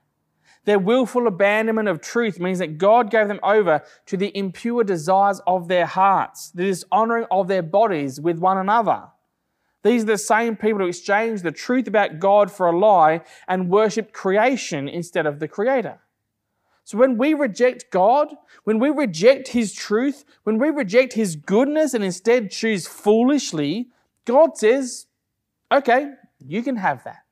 Their 0.66 0.78
willful 0.78 1.26
abandonment 1.26 1.88
of 1.88 2.02
truth 2.02 2.40
means 2.40 2.60
that 2.60 2.78
God 2.78 3.10
gave 3.10 3.28
them 3.28 3.40
over 3.42 3.82
to 4.06 4.18
the 4.18 4.36
impure 4.38 4.84
desires 4.84 5.42
of 5.48 5.68
their 5.68 5.88
hearts, 5.88 6.52
the 6.52 6.66
dishonoring 6.66 7.26
of 7.32 7.48
their 7.48 7.64
bodies 7.64 8.22
with 8.22 8.38
one 8.38 8.58
another. 8.58 9.06
These 9.84 10.04
are 10.04 10.08
the 10.08 10.18
same 10.20 10.56
people 10.56 10.82
who 10.82 10.88
exchanged 10.88 11.44
the 11.44 11.52
truth 11.52 11.88
about 11.88 12.20
God 12.20 12.52
for 12.52 12.68
a 12.68 12.78
lie 12.78 13.22
and 13.48 13.70
worshipped 13.70 14.14
creation 14.14 14.88
instead 14.88 15.26
of 15.26 15.40
the 15.40 15.48
Creator. 15.48 16.00
So 16.92 16.98
when 16.98 17.18
we 17.18 17.34
reject 17.34 17.90
God, 17.90 18.36
when 18.66 18.78
we 18.78 18.90
reject 18.90 19.48
His 19.48 19.72
truth, 19.72 20.26
when 20.44 20.58
we 20.58 20.72
reject 20.72 21.14
His 21.14 21.38
goodness 21.38 21.94
and 21.94 22.04
instead 22.04 22.52
choose 22.52 22.86
foolishly, 22.86 23.88
God 24.26 24.58
says, 24.58 25.06
okay, 25.72 26.12
you 26.46 26.62
can 26.62 26.76
have 26.76 27.06
that. 27.06 27.24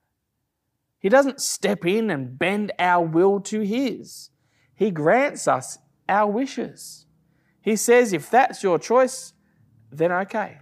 He 0.98 1.10
doesn't 1.10 1.41
step 1.41 1.86
in 1.86 2.10
and 2.10 2.39
bend 2.39 2.72
our 2.80 3.06
will 3.06 3.41
to 3.41 3.60
His. 3.60 4.30
He 4.76 4.91
grants 4.91 5.45
us 5.45 5.78
our 6.08 6.32
wishes. 6.32 7.06
He 7.62 7.76
says, 7.76 8.13
if 8.13 8.30
that's 8.30 8.63
your 8.63 8.80
choice, 8.80 9.34
then 9.91 10.10
okay. 10.10 10.60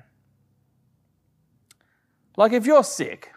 Like 2.36 2.52
if 2.52 2.66
you're 2.66 2.84
sick 2.84 3.32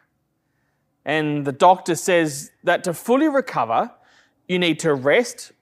and 1.04 1.44
the 1.44 1.52
doctor 1.52 1.96
says 1.96 2.50
that 2.64 2.82
to 2.84 2.94
fully 2.94 3.28
recover, 3.28 3.90
you 4.50 4.58
need 4.58 4.80
to 4.80 4.92
rest, 4.92 5.52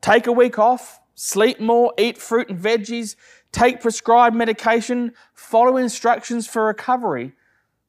take 0.00 0.28
a 0.28 0.32
week 0.32 0.56
off, 0.56 1.00
sleep 1.16 1.58
more, 1.58 1.92
eat 1.98 2.16
fruit 2.16 2.48
and 2.48 2.60
veggies, 2.60 3.16
take 3.50 3.80
prescribed 3.80 4.36
medication, 4.36 5.12
follow 5.34 5.76
instructions 5.76 6.46
for 6.46 6.66
recovery. 6.66 7.32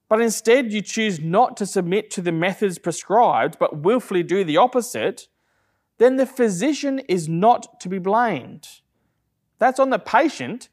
but 0.09 0.21
instead 0.21 0.71
you 0.71 0.81
choose 0.81 1.19
not 1.19 1.57
to 1.57 1.65
submit 1.65 2.09
to 2.09 2.21
the 2.21 2.31
methods 2.31 2.79
prescribed, 2.79 3.59
but 3.59 3.79
willfully 3.79 4.23
do 4.23 4.43
the 4.43 4.57
opposite, 4.57 5.27
then 5.97 6.15
the 6.15 6.25
physician 6.25 6.99
is 7.09 7.27
not 7.27 7.79
to 7.79 7.89
be 7.89 7.99
blamed. 7.99 8.67
That's 9.59 9.79
on 9.79 9.89
the 9.89 9.99
patient 9.99 10.69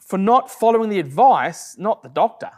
for 0.00 0.18
not 0.18 0.50
following 0.50 0.90
the 0.90 0.98
advice, 0.98 1.76
not 1.78 2.02
the 2.02 2.08
doctor. 2.08 2.50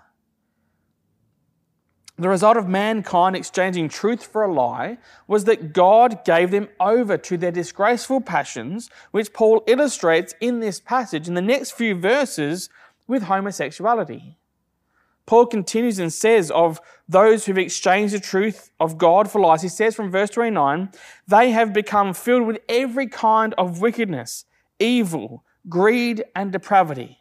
The 2.18 2.28
result 2.28 2.56
of 2.56 2.68
mankind 2.68 3.34
exchanging 3.34 3.88
truth 3.88 4.24
for 4.24 4.42
a 4.42 4.52
lie 4.52 4.98
was 5.26 5.44
that 5.44 5.72
God 5.72 6.24
gave 6.24 6.50
them 6.50 6.68
over 6.78 7.16
to 7.16 7.36
their 7.38 7.50
disgraceful 7.50 8.20
passions, 8.20 8.90
which 9.10 9.32
Paul 9.32 9.64
illustrates 9.66 10.34
in 10.40 10.60
this 10.60 10.78
passage 10.78 11.26
in 11.26 11.34
the 11.34 11.40
next 11.40 11.72
few 11.72 11.94
verses 11.94 12.68
with 13.06 13.24
homosexuality. 13.24 14.36
Paul 15.24 15.46
continues 15.46 15.98
and 15.98 16.12
says 16.12 16.50
of 16.50 16.80
those 17.08 17.46
who've 17.46 17.56
exchanged 17.58 18.14
the 18.14 18.20
truth 18.20 18.70
of 18.80 18.98
God 18.98 19.30
for 19.30 19.40
lies, 19.40 19.62
he 19.62 19.68
says 19.68 19.94
from 19.94 20.10
verse 20.10 20.30
29, 20.30 20.90
they 21.28 21.50
have 21.52 21.72
become 21.72 22.12
filled 22.12 22.46
with 22.46 22.58
every 22.68 23.06
kind 23.06 23.54
of 23.56 23.80
wickedness, 23.80 24.44
evil, 24.78 25.44
greed, 25.68 26.24
and 26.34 26.52
depravity. 26.52 27.20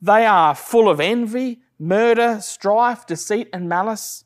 They 0.00 0.24
are 0.24 0.54
full 0.54 0.88
of 0.88 1.00
envy, 1.00 1.60
murder, 1.82 2.38
strife, 2.40 3.06
deceit, 3.06 3.48
and 3.52 3.68
malice. 3.68 4.24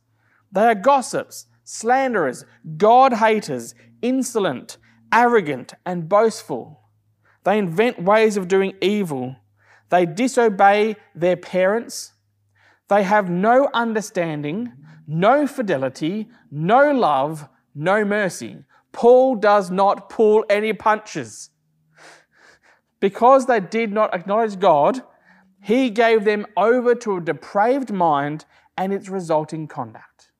They 0.53 0.67
are 0.67 0.75
gossips, 0.75 1.47
slanderers, 1.65 2.45
God 2.77 3.15
haters, 3.15 3.75
insolent, 4.03 4.79
arrogant, 5.13 5.75
and 5.85 6.09
boastful. 6.09 6.83
They 7.45 7.59
invent 7.59 8.03
ways 8.03 8.37
of 8.37 8.49
doing 8.49 8.75
evil. 8.81 9.37
They 9.89 10.05
disobey 10.05 10.97
their 11.15 11.37
parents 11.37 12.13
they 12.89 13.03
have 13.03 13.29
no 13.29 13.69
understanding, 13.75 14.73
no 15.07 15.47
fidelity, 15.47 16.29
no 16.51 16.93
love, 16.93 17.49
no 17.75 18.05
mercy. 18.05 18.65
Paul 18.93 19.37
does 19.37 19.71
not 19.71 20.09
pull 20.09 20.45
any 20.49 20.73
punches. 20.73 21.51
Because 23.01 23.47
they 23.47 23.61
did 23.61 23.93
not 23.93 24.15
acknowledge 24.15 24.59
God, 24.59 25.03
he 25.67 25.91
gave 25.91 26.25
them 26.25 26.47
over 26.57 26.95
to 26.95 27.17
a 27.17 27.21
depraved 27.21 27.93
mind 27.93 28.45
and 28.79 28.93
its 28.93 29.09
resulting 29.09 29.67
conduct. 29.67 30.31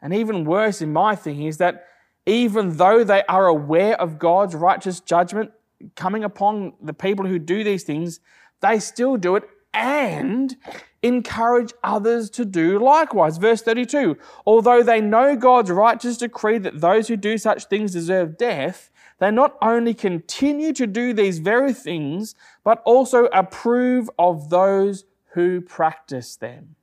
And 0.00 0.14
even 0.14 0.46
worse, 0.46 0.80
in 0.80 0.90
my 0.90 1.16
thinking, 1.16 1.46
is 1.46 1.58
that 1.58 1.84
even 2.24 2.78
though 2.78 3.04
they 3.04 3.22
are 3.28 3.46
aware 3.46 4.00
of 4.00 4.18
God's 4.18 4.54
righteous 4.54 5.00
judgment 5.00 5.50
coming 5.96 6.24
upon 6.24 6.72
the 6.80 6.94
people 6.94 7.26
who 7.26 7.38
do 7.38 7.62
these 7.62 7.84
things, 7.84 8.20
they 8.62 8.78
still 8.78 9.18
do 9.18 9.36
it 9.36 9.44
and 9.74 10.56
encourage 11.02 11.74
others 11.84 12.30
to 12.30 12.46
do 12.46 12.78
likewise. 12.78 13.36
Verse 13.36 13.60
32 13.60 14.16
Although 14.46 14.82
they 14.82 15.02
know 15.02 15.36
God's 15.36 15.70
righteous 15.70 16.16
decree 16.16 16.56
that 16.56 16.80
those 16.80 17.08
who 17.08 17.18
do 17.18 17.36
such 17.36 17.66
things 17.66 17.92
deserve 17.92 18.38
death, 18.38 18.88
they 19.18 19.30
not 19.30 19.56
only 19.60 19.94
continue 19.94 20.72
to 20.72 20.86
do 20.86 21.12
these 21.12 21.38
very 21.38 21.72
things, 21.72 22.34
but 22.62 22.82
also 22.84 23.24
approve 23.26 24.08
of 24.18 24.50
those 24.50 25.04
who 25.32 25.60
practice 25.60 26.36
them. 26.36 26.76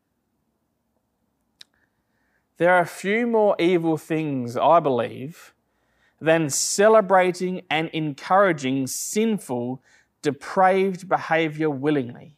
There 2.57 2.73
are 2.73 2.85
few 2.85 3.27
more 3.27 3.55
evil 3.59 3.97
things, 3.97 4.55
I 4.55 4.79
believe, 4.79 5.53
than 6.21 6.49
celebrating 6.49 7.61
and 7.69 7.89
encouraging 7.89 8.87
sinful, 8.87 9.81
depraved 10.21 11.09
behavior 11.09 11.69
willingly. 11.69 12.37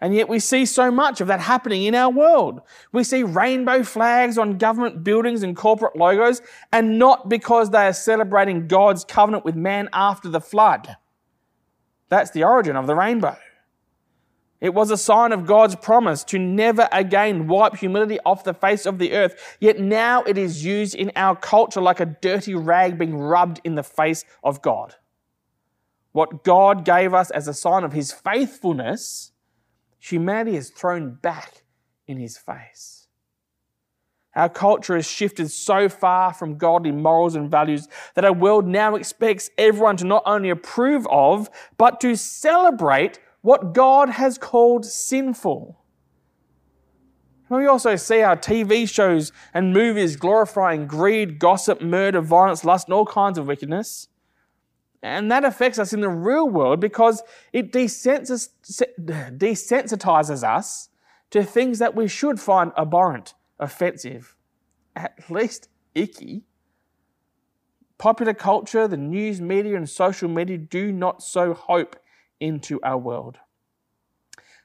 And 0.00 0.14
yet 0.14 0.28
we 0.28 0.38
see 0.38 0.66
so 0.66 0.90
much 0.90 1.20
of 1.20 1.28
that 1.28 1.40
happening 1.40 1.84
in 1.84 1.94
our 1.94 2.10
world. 2.10 2.60
We 2.92 3.04
see 3.04 3.22
rainbow 3.22 3.82
flags 3.84 4.36
on 4.36 4.58
government 4.58 5.04
buildings 5.04 5.42
and 5.42 5.56
corporate 5.56 5.96
logos, 5.96 6.42
and 6.72 6.98
not 6.98 7.28
because 7.28 7.70
they 7.70 7.86
are 7.86 7.92
celebrating 7.92 8.66
God's 8.66 9.04
covenant 9.04 9.44
with 9.44 9.54
man 9.54 9.88
after 9.92 10.28
the 10.28 10.40
flood. 10.40 10.96
That's 12.08 12.32
the 12.32 12.44
origin 12.44 12.76
of 12.76 12.86
the 12.86 12.94
rainbow. 12.94 13.36
It 14.60 14.72
was 14.72 14.90
a 14.90 14.96
sign 14.96 15.32
of 15.32 15.46
God's 15.46 15.76
promise 15.76 16.24
to 16.24 16.38
never 16.38 16.88
again 16.90 17.48
wipe 17.48 17.76
humility 17.76 18.18
off 18.24 18.44
the 18.44 18.54
face 18.54 18.86
of 18.86 18.98
the 18.98 19.12
earth. 19.12 19.56
Yet 19.60 19.78
now 19.78 20.22
it 20.22 20.38
is 20.38 20.64
used 20.64 20.94
in 20.94 21.12
our 21.16 21.36
culture 21.36 21.82
like 21.82 22.00
a 22.00 22.06
dirty 22.06 22.54
rag 22.54 22.98
being 22.98 23.14
rubbed 23.14 23.60
in 23.62 23.74
the 23.74 23.82
face 23.82 24.24
of 24.42 24.62
God. 24.62 24.94
What 26.12 26.44
God 26.44 26.84
gave 26.84 27.12
us 27.12 27.30
as 27.30 27.46
a 27.46 27.52
sign 27.52 27.84
of 27.84 27.92
his 27.92 28.10
faithfulness 28.10 29.32
humanity 30.10 30.56
is 30.56 30.70
thrown 30.70 31.14
back 31.14 31.62
in 32.06 32.18
his 32.18 32.36
face. 32.36 33.06
Our 34.36 34.48
culture 34.48 34.96
has 34.96 35.08
shifted 35.08 35.50
so 35.50 35.88
far 35.88 36.32
from 36.32 36.58
godly 36.58 36.90
morals 36.90 37.36
and 37.36 37.50
values 37.50 37.88
that 38.14 38.24
our 38.24 38.32
world 38.32 38.66
now 38.66 38.96
expects 38.96 39.48
everyone 39.56 39.96
to 39.98 40.04
not 40.04 40.24
only 40.26 40.50
approve 40.50 41.06
of, 41.08 41.48
but 41.78 42.00
to 42.00 42.16
celebrate 42.16 43.20
what 43.42 43.72
God 43.72 44.10
has 44.10 44.36
called 44.36 44.84
sinful. 44.84 45.80
We 47.48 47.66
also 47.66 47.94
see 47.94 48.22
our 48.22 48.36
TV 48.36 48.88
shows 48.88 49.30
and 49.52 49.72
movies 49.72 50.16
glorifying 50.16 50.86
greed, 50.88 51.38
gossip, 51.38 51.80
murder, 51.80 52.20
violence, 52.20 52.64
lust, 52.64 52.88
and 52.88 52.94
all 52.94 53.06
kinds 53.06 53.38
of 53.38 53.46
wickedness. 53.46 54.08
And 55.04 55.30
that 55.30 55.44
affects 55.44 55.78
us 55.78 55.92
in 55.92 56.00
the 56.00 56.08
real 56.08 56.48
world 56.48 56.80
because 56.80 57.22
it 57.52 57.72
desensitizes 57.72 58.48
us 60.42 60.88
to 61.28 61.44
things 61.44 61.78
that 61.78 61.94
we 61.94 62.08
should 62.08 62.40
find 62.40 62.72
abhorrent, 62.78 63.34
offensive, 63.58 64.34
at 64.96 65.30
least 65.30 65.68
icky. 65.94 66.44
Popular 67.98 68.32
culture, 68.32 68.88
the 68.88 68.96
news 68.96 69.42
media, 69.42 69.76
and 69.76 69.90
social 69.90 70.30
media 70.30 70.56
do 70.56 70.90
not 70.90 71.22
sow 71.22 71.52
hope 71.52 71.96
into 72.40 72.80
our 72.82 72.96
world. 72.96 73.36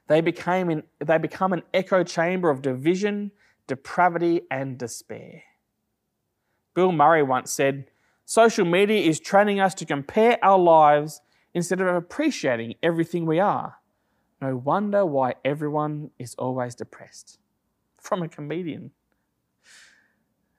They, 0.06 0.22
became 0.22 0.70
in, 0.70 0.84
they 1.04 1.18
become 1.18 1.52
an 1.52 1.64
echo 1.74 2.02
chamber 2.02 2.48
of 2.48 2.62
division, 2.62 3.32
depravity, 3.66 4.40
and 4.50 4.78
despair. 4.78 5.42
Bill 6.72 6.92
Murray 6.92 7.22
once 7.22 7.52
said, 7.52 7.90
Social 8.30 8.64
media 8.64 9.00
is 9.00 9.18
training 9.18 9.58
us 9.58 9.74
to 9.74 9.84
compare 9.84 10.38
our 10.40 10.56
lives 10.56 11.20
instead 11.52 11.80
of 11.80 11.88
appreciating 11.88 12.76
everything 12.80 13.26
we 13.26 13.40
are. 13.40 13.78
No 14.40 14.54
wonder 14.54 15.04
why 15.04 15.34
everyone 15.44 16.12
is 16.16 16.36
always 16.36 16.76
depressed. 16.76 17.40
From 18.00 18.22
a 18.22 18.28
comedian. 18.28 18.92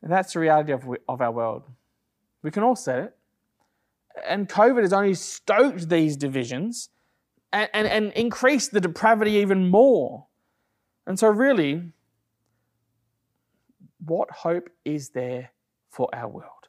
And 0.02 0.12
that's 0.12 0.34
the 0.34 0.42
reality 0.42 0.74
of, 0.74 0.84
of 1.08 1.22
our 1.22 1.32
world. 1.32 1.64
We 2.44 2.52
can 2.52 2.62
all 2.62 2.76
say 2.76 3.04
it. 3.04 3.18
And 4.28 4.50
COVID 4.50 4.82
has 4.82 4.92
only 4.92 5.14
stoked 5.14 5.88
these 5.88 6.18
divisions 6.18 6.90
and, 7.54 7.70
and, 7.74 7.88
and 7.88 8.12
increased 8.18 8.74
the 8.74 8.82
depravity 8.82 9.32
even 9.36 9.70
more. 9.70 10.26
And 11.08 11.18
so, 11.18 11.30
really, 11.30 11.94
what 14.06 14.30
hope 14.30 14.70
is 14.84 15.12
there 15.12 15.52
for 15.90 16.10
our 16.12 16.28
world? 16.28 16.61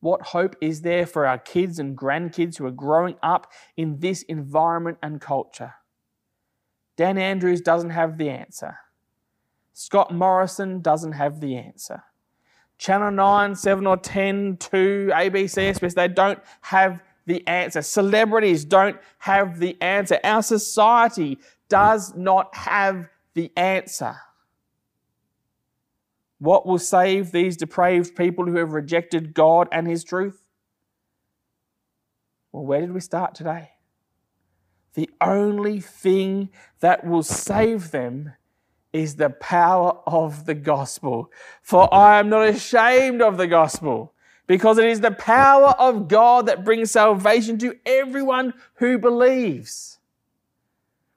What 0.00 0.22
hope 0.22 0.56
is 0.60 0.80
there 0.82 1.06
for 1.06 1.26
our 1.26 1.38
kids 1.38 1.78
and 1.78 1.96
grandkids 1.96 2.56
who 2.56 2.66
are 2.66 2.70
growing 2.70 3.16
up 3.22 3.52
in 3.76 3.98
this 4.00 4.22
environment 4.22 4.98
and 5.02 5.20
culture? 5.20 5.74
Dan 6.96 7.18
Andrews 7.18 7.60
doesn't 7.60 7.90
have 7.90 8.18
the 8.18 8.30
answer. 8.30 8.78
Scott 9.72 10.12
Morrison 10.12 10.80
doesn't 10.80 11.12
have 11.12 11.40
the 11.40 11.56
answer. 11.56 12.02
Channel 12.78 13.10
9, 13.10 13.54
7 13.54 13.86
or 13.86 13.96
10, 13.98 14.56
2, 14.56 15.10
ABC, 15.14 15.70
SBS, 15.74 15.94
they 15.94 16.08
don't 16.08 16.38
have 16.62 17.02
the 17.26 17.46
answer. 17.46 17.82
Celebrities 17.82 18.64
don't 18.64 18.98
have 19.18 19.58
the 19.58 19.80
answer. 19.82 20.18
Our 20.24 20.42
society 20.42 21.38
does 21.68 22.14
not 22.14 22.54
have 22.54 23.08
the 23.34 23.52
answer. 23.56 24.16
What 26.40 26.66
will 26.66 26.78
save 26.78 27.30
these 27.30 27.56
depraved 27.56 28.16
people 28.16 28.46
who 28.46 28.56
have 28.56 28.72
rejected 28.72 29.34
God 29.34 29.68
and 29.70 29.86
His 29.86 30.02
truth? 30.02 30.42
Well, 32.50 32.64
where 32.64 32.80
did 32.80 32.92
we 32.92 33.00
start 33.00 33.34
today? 33.34 33.70
The 34.94 35.08
only 35.20 35.80
thing 35.80 36.48
that 36.80 37.06
will 37.06 37.22
save 37.22 37.90
them 37.90 38.32
is 38.92 39.16
the 39.16 39.30
power 39.30 39.98
of 40.06 40.46
the 40.46 40.54
gospel. 40.54 41.30
For 41.62 41.92
I 41.94 42.18
am 42.18 42.28
not 42.28 42.48
ashamed 42.48 43.22
of 43.22 43.36
the 43.36 43.46
gospel, 43.46 44.14
because 44.46 44.78
it 44.78 44.86
is 44.86 45.00
the 45.00 45.12
power 45.12 45.76
of 45.78 46.08
God 46.08 46.46
that 46.46 46.64
brings 46.64 46.90
salvation 46.90 47.58
to 47.58 47.76
everyone 47.86 48.54
who 48.76 48.98
believes. 48.98 49.98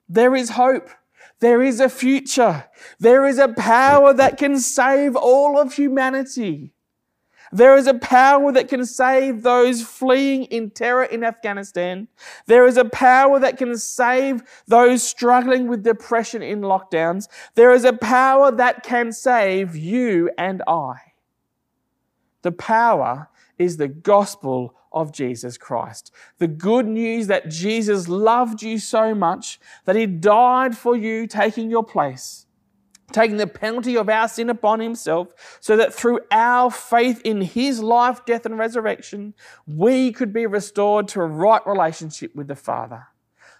There 0.08 0.36
is 0.36 0.50
hope. 0.50 0.90
There 1.40 1.62
is 1.62 1.80
a 1.80 1.88
future. 1.88 2.64
There 2.98 3.26
is 3.26 3.38
a 3.38 3.48
power 3.48 4.14
that 4.14 4.38
can 4.38 4.58
save 4.58 5.16
all 5.16 5.58
of 5.58 5.74
humanity. 5.74 6.72
There 7.52 7.76
is 7.76 7.86
a 7.86 7.94
power 7.94 8.50
that 8.50 8.68
can 8.68 8.84
save 8.84 9.42
those 9.42 9.80
fleeing 9.80 10.44
in 10.46 10.70
terror 10.70 11.04
in 11.04 11.22
Afghanistan. 11.22 12.08
There 12.46 12.66
is 12.66 12.76
a 12.76 12.84
power 12.84 13.38
that 13.38 13.58
can 13.58 13.76
save 13.76 14.42
those 14.66 15.04
struggling 15.04 15.68
with 15.68 15.84
depression 15.84 16.42
in 16.42 16.62
lockdowns. 16.62 17.28
There 17.54 17.72
is 17.72 17.84
a 17.84 17.92
power 17.92 18.50
that 18.50 18.82
can 18.82 19.12
save 19.12 19.76
you 19.76 20.30
and 20.36 20.62
I. 20.66 20.96
The 22.42 22.52
power 22.52 23.28
is 23.58 23.76
the 23.76 23.88
gospel 23.88 24.74
of 24.92 25.12
Jesus 25.12 25.58
Christ. 25.58 26.12
The 26.38 26.48
good 26.48 26.86
news 26.86 27.26
that 27.26 27.50
Jesus 27.50 28.08
loved 28.08 28.62
you 28.62 28.78
so 28.78 29.14
much 29.14 29.58
that 29.84 29.96
he 29.96 30.06
died 30.06 30.76
for 30.76 30.96
you, 30.96 31.26
taking 31.26 31.70
your 31.70 31.82
place, 31.82 32.46
taking 33.12 33.36
the 33.36 33.46
penalty 33.46 33.96
of 33.96 34.08
our 34.08 34.28
sin 34.28 34.48
upon 34.48 34.80
himself, 34.80 35.58
so 35.60 35.76
that 35.76 35.92
through 35.92 36.20
our 36.30 36.70
faith 36.70 37.20
in 37.24 37.40
his 37.40 37.80
life, 37.80 38.24
death, 38.24 38.46
and 38.46 38.58
resurrection, 38.58 39.34
we 39.66 40.12
could 40.12 40.32
be 40.32 40.46
restored 40.46 41.08
to 41.08 41.20
a 41.20 41.26
right 41.26 41.66
relationship 41.66 42.34
with 42.34 42.46
the 42.46 42.56
Father. 42.56 43.08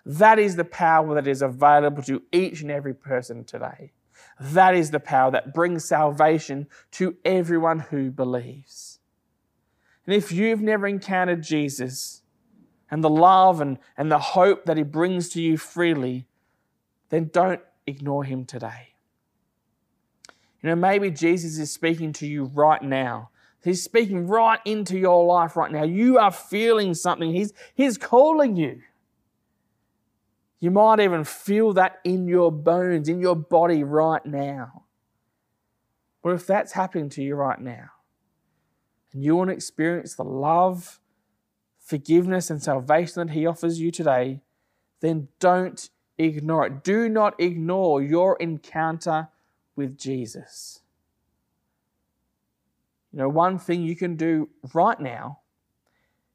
That 0.06 0.38
is 0.38 0.56
the 0.56 0.64
power 0.64 1.14
that 1.14 1.26
is 1.26 1.42
available 1.42 2.02
to 2.04 2.22
each 2.30 2.60
and 2.60 2.70
every 2.70 2.94
person 2.94 3.44
today. 3.44 3.92
That 4.38 4.74
is 4.74 4.90
the 4.90 5.00
power 5.00 5.30
that 5.30 5.54
brings 5.54 5.84
salvation 5.84 6.66
to 6.92 7.16
everyone 7.24 7.80
who 7.80 8.10
believes. 8.10 8.98
And 10.06 10.14
if 10.14 10.32
you've 10.32 10.60
never 10.60 10.86
encountered 10.86 11.42
Jesus 11.42 12.22
and 12.90 13.02
the 13.02 13.10
love 13.10 13.60
and, 13.60 13.78
and 13.96 14.10
the 14.10 14.18
hope 14.18 14.66
that 14.66 14.76
he 14.76 14.82
brings 14.82 15.28
to 15.30 15.42
you 15.42 15.56
freely, 15.56 16.26
then 17.08 17.30
don't 17.32 17.60
ignore 17.86 18.24
him 18.24 18.44
today. 18.44 18.94
You 20.62 20.70
know, 20.70 20.76
maybe 20.76 21.10
Jesus 21.10 21.58
is 21.58 21.70
speaking 21.70 22.12
to 22.14 22.26
you 22.26 22.44
right 22.44 22.82
now. 22.82 23.30
He's 23.62 23.82
speaking 23.82 24.26
right 24.26 24.60
into 24.64 24.98
your 24.98 25.24
life 25.24 25.56
right 25.56 25.72
now. 25.72 25.84
You 25.84 26.18
are 26.18 26.30
feeling 26.30 26.92
something. 26.94 27.32
He's, 27.32 27.52
he's 27.74 27.96
calling 27.96 28.56
you. 28.56 28.82
You 30.60 30.70
might 30.70 31.00
even 31.00 31.24
feel 31.24 31.72
that 31.74 32.00
in 32.04 32.28
your 32.28 32.50
bones, 32.52 33.08
in 33.08 33.20
your 33.20 33.36
body 33.36 33.84
right 33.84 34.24
now. 34.24 34.84
But 36.22 36.30
if 36.30 36.46
that's 36.46 36.72
happening 36.72 37.10
to 37.10 37.22
you 37.22 37.34
right 37.34 37.60
now, 37.60 37.90
and 39.14 39.24
you 39.24 39.36
want 39.36 39.48
to 39.48 39.54
experience 39.54 40.14
the 40.14 40.24
love, 40.24 41.00
forgiveness, 41.78 42.50
and 42.50 42.62
salvation 42.62 43.26
that 43.26 43.32
He 43.32 43.46
offers 43.46 43.80
you 43.80 43.90
today, 43.90 44.40
then 45.00 45.28
don't 45.38 45.88
ignore 46.18 46.66
it. 46.66 46.82
Do 46.84 47.08
not 47.08 47.40
ignore 47.40 48.02
your 48.02 48.36
encounter 48.36 49.28
with 49.76 49.96
Jesus. 49.96 50.80
You 53.12 53.20
know, 53.20 53.28
one 53.28 53.58
thing 53.58 53.82
you 53.82 53.94
can 53.94 54.16
do 54.16 54.48
right 54.72 54.98
now 54.98 55.40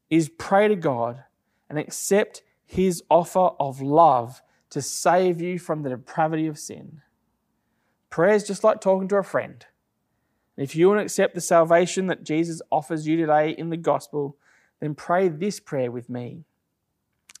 is 0.08 0.30
pray 0.30 0.66
to 0.66 0.76
God 0.76 1.24
and 1.68 1.78
accept 1.78 2.42
His 2.64 3.02
offer 3.10 3.50
of 3.60 3.82
love 3.82 4.40
to 4.70 4.80
save 4.80 5.42
you 5.42 5.58
from 5.58 5.82
the 5.82 5.90
depravity 5.90 6.46
of 6.46 6.58
sin. 6.58 7.02
Prayer 8.08 8.34
is 8.34 8.46
just 8.46 8.64
like 8.64 8.80
talking 8.80 9.08
to 9.08 9.16
a 9.16 9.22
friend. 9.22 9.66
If 10.60 10.76
you 10.76 10.88
want 10.88 10.98
to 10.98 11.04
accept 11.04 11.34
the 11.34 11.40
salvation 11.40 12.08
that 12.08 12.22
Jesus 12.22 12.60
offers 12.70 13.08
you 13.08 13.16
today 13.16 13.52
in 13.56 13.70
the 13.70 13.78
gospel, 13.78 14.36
then 14.78 14.94
pray 14.94 15.30
this 15.30 15.58
prayer 15.58 15.90
with 15.90 16.10
me 16.10 16.44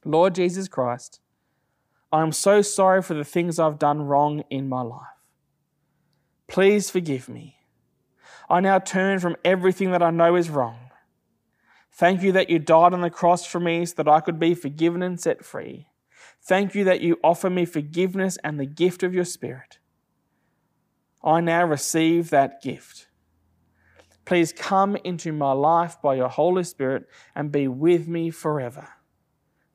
Lord 0.06 0.34
Jesus 0.34 0.68
Christ, 0.68 1.20
I 2.10 2.22
am 2.22 2.32
so 2.32 2.62
sorry 2.62 3.02
for 3.02 3.12
the 3.12 3.22
things 3.22 3.58
I've 3.58 3.78
done 3.78 4.00
wrong 4.00 4.42
in 4.48 4.70
my 4.70 4.80
life. 4.80 5.02
Please 6.48 6.88
forgive 6.88 7.28
me. 7.28 7.56
I 8.48 8.60
now 8.60 8.78
turn 8.78 9.18
from 9.18 9.36
everything 9.44 9.90
that 9.90 10.02
I 10.02 10.10
know 10.10 10.34
is 10.34 10.48
wrong. 10.48 10.90
Thank 11.92 12.22
you 12.22 12.32
that 12.32 12.48
you 12.48 12.58
died 12.58 12.94
on 12.94 13.02
the 13.02 13.10
cross 13.10 13.44
for 13.44 13.60
me 13.60 13.84
so 13.84 13.96
that 13.96 14.08
I 14.08 14.20
could 14.20 14.38
be 14.40 14.54
forgiven 14.54 15.02
and 15.02 15.20
set 15.20 15.44
free. 15.44 15.88
Thank 16.42 16.74
you 16.74 16.84
that 16.84 17.02
you 17.02 17.18
offer 17.22 17.50
me 17.50 17.66
forgiveness 17.66 18.38
and 18.42 18.58
the 18.58 18.64
gift 18.64 19.02
of 19.02 19.12
your 19.12 19.26
Spirit. 19.26 19.78
I 21.22 21.42
now 21.42 21.66
receive 21.66 22.30
that 22.30 22.62
gift. 22.62 23.08
Please 24.30 24.52
come 24.52 24.94
into 25.02 25.32
my 25.32 25.50
life 25.50 26.00
by 26.00 26.14
your 26.14 26.28
Holy 26.28 26.62
Spirit 26.62 27.08
and 27.34 27.50
be 27.50 27.66
with 27.66 28.06
me 28.06 28.30
forever. 28.30 28.86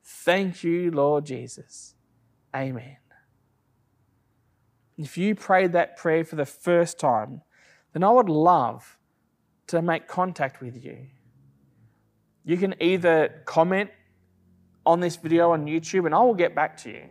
Thank 0.02 0.64
you, 0.64 0.92
Lord 0.92 1.26
Jesus. 1.26 1.94
Amen. 2.56 2.96
If 4.98 5.18
you 5.18 5.36
prayed 5.36 5.74
that 5.74 5.98
prayer 5.98 6.24
for 6.24 6.38
the 6.38 6.46
first 6.46 6.98
time, 6.98 7.42
then 7.92 8.02
I 8.02 8.12
would 8.12 8.30
love 8.30 8.98
to 9.68 9.82
make 9.82 10.08
contact 10.08 10.62
with 10.62 10.82
you. 10.82 11.08
You 12.46 12.56
can 12.56 12.76
either 12.80 13.44
comment 13.44 13.90
on 14.86 15.02
this 15.02 15.18
video 15.18 15.52
on 15.52 15.66
YouTube 15.66 16.06
and 16.06 16.16
I 16.16 16.20
will 16.20 16.34
get 16.34 16.56
back 16.56 16.78
to 16.84 16.92
you, 16.92 17.10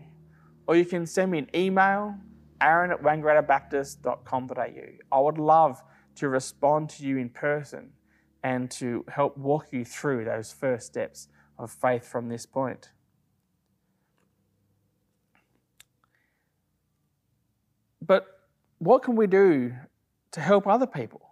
or 0.67 0.77
you 0.77 0.87
can 0.87 1.05
send 1.05 1.31
me 1.31 1.41
an 1.41 1.51
email, 1.55 2.15
aaron 2.63 2.91
at 2.91 3.03
wangarattabaptist.com.au. 3.03 4.87
I 5.13 5.21
would 5.21 5.37
love 5.37 5.83
to 6.17 6.29
respond 6.29 6.91
to 6.91 7.05
you 7.05 7.17
in 7.19 7.29
person 7.29 7.91
and 8.43 8.71
to 8.71 9.05
help 9.09 9.37
walk 9.37 9.69
you 9.73 9.85
through 9.85 10.25
those 10.25 10.53
first 10.53 10.87
steps 10.87 11.29
of 11.59 11.71
faith 11.71 12.07
from 12.07 12.29
this 12.29 12.47
point. 12.47 12.91
But 18.07 18.27
what 18.79 19.03
can 19.03 19.17
we 19.17 19.27
do 19.27 19.75
to 20.33 20.41
help 20.41 20.67
other 20.67 20.87
people? 20.87 21.23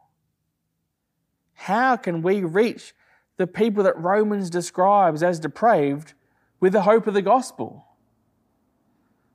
How 1.55 1.97
can 1.97 2.23
we 2.23 2.43
reach 2.43 2.95
the 3.37 3.47
people 3.47 3.85
that 3.85 3.99
Romans 3.99 4.49
describes 4.49 5.23
as 5.23 5.39
depraved 5.39 6.15
with 6.61 6.73
the 6.73 6.83
hope 6.83 7.07
of 7.07 7.15
the 7.15 7.23
gospel? 7.23 7.85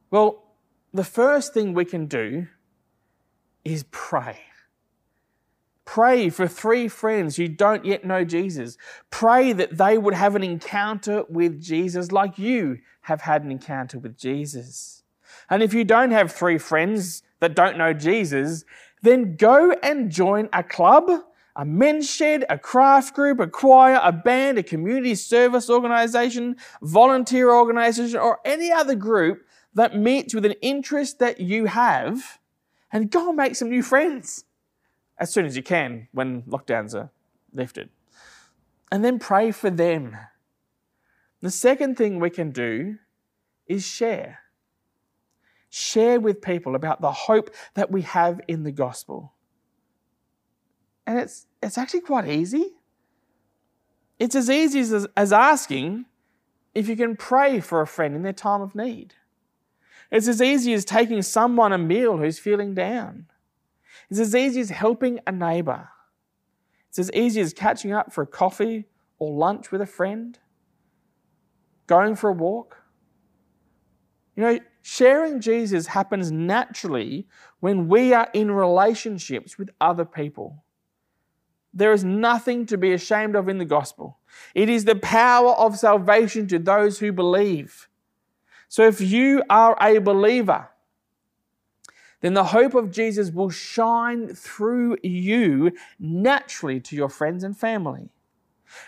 Well, 0.09 0.43
the 0.93 1.03
first 1.03 1.53
thing 1.53 1.73
we 1.73 1.85
can 1.85 2.07
do 2.07 2.47
is 3.63 3.85
pray. 3.91 4.39
Pray 5.87 6.29
for 6.29 6.49
three 6.49 6.89
friends 6.89 7.37
who 7.37 7.47
don't 7.47 7.85
yet 7.85 8.03
know 8.03 8.25
Jesus. 8.25 8.77
Pray 9.09 9.53
that 9.53 9.77
they 9.77 9.97
would 9.97 10.13
have 10.13 10.35
an 10.35 10.43
encounter 10.43 11.23
with 11.29 11.61
Jesus 11.61 12.11
like 12.11 12.37
you 12.37 12.79
have 13.03 13.21
had 13.21 13.45
an 13.45 13.51
encounter 13.51 13.97
with 13.97 14.17
Jesus. 14.17 15.03
And 15.49 15.63
if 15.63 15.73
you 15.73 15.85
don't 15.85 16.11
have 16.11 16.29
three 16.29 16.57
friends 16.57 17.23
that 17.39 17.55
don't 17.55 17.77
know 17.77 17.93
Jesus, 17.93 18.65
then 19.01 19.37
go 19.37 19.71
and 19.81 20.11
join 20.11 20.49
a 20.51 20.61
club, 20.61 21.09
a 21.55 21.63
men's 21.63 22.11
shed, 22.11 22.43
a 22.49 22.59
craft 22.59 23.15
group, 23.15 23.39
a 23.39 23.47
choir, 23.47 24.01
a 24.03 24.11
band, 24.11 24.57
a 24.57 24.63
community 24.63 25.15
service 25.15 25.69
organization, 25.69 26.57
volunteer 26.81 27.49
organization, 27.49 28.19
or 28.19 28.39
any 28.43 28.73
other 28.73 28.93
group 28.93 29.45
that 29.73 29.97
meets 29.97 30.35
with 30.35 30.43
an 30.43 30.55
interest 30.61 31.19
that 31.19 31.39
you 31.39 31.63
have, 31.65 32.39
and 32.91 33.09
go 33.09 33.29
and 33.29 33.37
make 33.37 33.55
some 33.55 33.69
new 33.69 33.81
friends 33.81 34.43
as 35.19 35.31
soon 35.31 35.45
as 35.45 35.55
you 35.55 35.63
can 35.63 36.07
when 36.11 36.43
lockdowns 36.43 36.93
are 36.93 37.09
lifted. 37.53 37.89
And 38.91 39.03
then 39.03 39.19
pray 39.19 39.51
for 39.51 39.69
them. 39.69 40.17
The 41.41 41.51
second 41.51 41.97
thing 41.97 42.19
we 42.19 42.29
can 42.29 42.51
do 42.51 42.97
is 43.67 43.85
share. 43.85 44.39
Share 45.69 46.19
with 46.19 46.41
people 46.41 46.75
about 46.75 47.01
the 47.01 47.11
hope 47.11 47.53
that 47.73 47.91
we 47.91 48.03
have 48.03 48.39
in 48.47 48.63
the 48.63 48.71
gospel. 48.71 49.33
And 51.05 51.19
it's, 51.19 51.47
it's 51.61 51.77
actually 51.77 52.01
quite 52.01 52.27
easy. 52.27 52.73
It's 54.19 54.35
as 54.35 54.49
easy 54.49 54.79
as, 54.79 55.07
as 55.15 55.33
asking 55.33 56.05
if 56.73 56.87
you 56.87 56.95
can 56.95 57.15
pray 57.15 57.59
for 57.59 57.81
a 57.81 57.87
friend 57.87 58.15
in 58.15 58.23
their 58.23 58.33
time 58.33 58.61
of 58.61 58.75
need. 58.75 59.13
It's 60.11 60.27
as 60.27 60.41
easy 60.41 60.73
as 60.73 60.85
taking 60.85 61.21
someone 61.21 61.73
a 61.73 61.77
meal 61.77 62.17
who's 62.17 62.39
feeling 62.39 62.73
down. 62.73 63.27
It's 64.09 64.19
as 64.19 64.35
easy 64.35 64.61
as 64.61 64.69
helping 64.69 65.19
a 65.27 65.31
neighbor. 65.31 65.89
It's 66.89 66.99
as 66.99 67.11
easy 67.11 67.41
as 67.41 67.53
catching 67.53 67.91
up 67.91 68.13
for 68.13 68.23
a 68.23 68.27
coffee 68.27 68.85
or 69.19 69.31
lunch 69.31 69.71
with 69.71 69.81
a 69.81 69.85
friend, 69.85 70.37
going 71.85 72.15
for 72.15 72.29
a 72.29 72.33
walk. 72.33 72.77
You 74.35 74.43
know, 74.43 74.59
sharing 74.81 75.41
Jesus 75.41 75.87
happens 75.87 76.31
naturally 76.31 77.27
when 77.59 77.87
we 77.87 78.13
are 78.13 78.29
in 78.33 78.51
relationships 78.51 79.57
with 79.57 79.69
other 79.81 80.05
people. 80.05 80.63
There 81.73 81.93
is 81.93 82.03
nothing 82.03 82.65
to 82.67 82.77
be 82.77 82.93
ashamed 82.93 83.35
of 83.35 83.49
in 83.49 83.57
the 83.57 83.65
gospel. 83.65 84.19
It 84.55 84.69
is 84.69 84.85
the 84.85 84.95
power 84.95 85.51
of 85.51 85.77
salvation 85.77 86.47
to 86.47 86.59
those 86.59 86.99
who 86.99 87.11
believe. 87.11 87.89
So 88.67 88.87
if 88.87 88.99
you 88.99 89.43
are 89.49 89.77
a 89.81 89.99
believer, 89.99 90.69
then 92.21 92.33
the 92.33 92.45
hope 92.45 92.73
of 92.73 92.91
Jesus 92.91 93.31
will 93.31 93.49
shine 93.49 94.33
through 94.33 94.97
you 95.03 95.71
naturally 95.99 96.79
to 96.81 96.95
your 96.95 97.09
friends 97.09 97.43
and 97.43 97.57
family. 97.57 98.09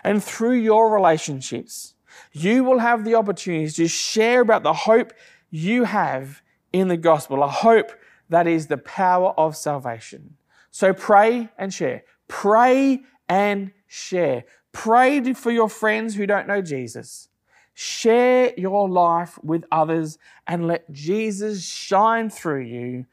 And 0.04 0.24
through 0.24 0.56
your 0.56 0.94
relationships, 0.94 1.94
you 2.32 2.64
will 2.64 2.80
have 2.80 3.06
the 3.06 3.16
opportunity 3.16 3.70
to 3.70 3.88
share 3.88 4.42
about 4.42 4.64
the 4.64 4.74
hope 4.74 5.14
you 5.52 5.84
have 5.84 6.42
in 6.74 6.88
the 6.88 6.98
gospel, 6.98 7.44
a 7.44 7.48
hope 7.48 7.92
that 8.30 8.48
is 8.48 8.68
the 8.68 8.78
power 8.78 9.34
of 9.38 9.56
salvation. 9.56 10.36
So 10.72 10.94
pray 10.94 11.50
and 11.58 11.74
share. 11.74 12.04
Pray 12.28 13.02
and 13.28 13.72
share. 13.88 14.46
Pray 14.72 15.34
for 15.34 15.52
your 15.52 15.70
friends 15.70 16.16
who 16.16 16.28
don't 16.28 16.48
know 16.48 16.62
Jesus. 16.62 17.30
Share 17.74 18.54
your 18.58 18.90
life 18.90 19.40
with 19.42 19.64
others 19.72 20.18
and 20.46 20.68
let 20.68 20.92
Jesus 20.92 21.66
shine 21.66 22.30
through 22.30 22.64
you 22.64 23.06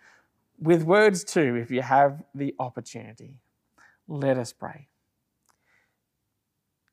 with 0.60 0.82
words 0.82 1.24
too 1.24 1.56
if 1.56 1.70
you 1.70 1.82
have 1.82 2.22
the 2.34 2.54
opportunity. 2.58 3.40
Let 4.08 4.38
us 4.38 4.52
pray. 4.52 4.88